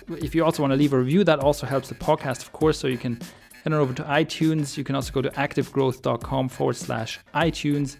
If 0.10 0.34
you 0.34 0.46
also 0.46 0.64
want 0.64 0.72
to 0.72 0.78
leave 0.78 0.94
a 0.94 0.98
review, 0.98 1.26
that 1.26 1.40
also 1.40 1.68
helps 1.68 1.90
the 1.90 1.96
podcast, 1.96 2.42
of 2.42 2.54
course. 2.54 2.80
So 2.80 2.88
you 2.88 2.98
can 2.98 3.20
on 3.74 3.80
over 3.80 3.94
to 3.94 4.04
iTunes. 4.04 4.78
You 4.78 4.84
can 4.84 4.96
also 4.96 5.12
go 5.12 5.22
to 5.22 5.30
activegrowth.com 5.30 6.50
forward 6.50 6.76
slash 6.76 7.20
iTunes 7.34 7.98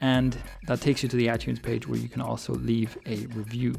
and 0.00 0.36
that 0.66 0.80
takes 0.80 1.02
you 1.02 1.08
to 1.08 1.16
the 1.16 1.26
iTunes 1.26 1.62
page 1.62 1.86
where 1.86 1.98
you 1.98 2.08
can 2.08 2.22
also 2.22 2.54
leave 2.54 2.96
a 3.06 3.26
review. 3.26 3.74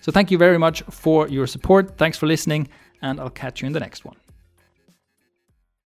So, 0.00 0.12
thank 0.12 0.30
you 0.30 0.38
very 0.38 0.58
much 0.58 0.82
for 0.90 1.28
your 1.28 1.46
support. 1.46 1.98
Thanks 1.98 2.16
for 2.16 2.26
listening, 2.26 2.68
and 3.02 3.20
I'll 3.20 3.30
catch 3.30 3.60
you 3.60 3.66
in 3.66 3.72
the 3.72 3.80
next 3.80 4.04
one. 4.04 4.16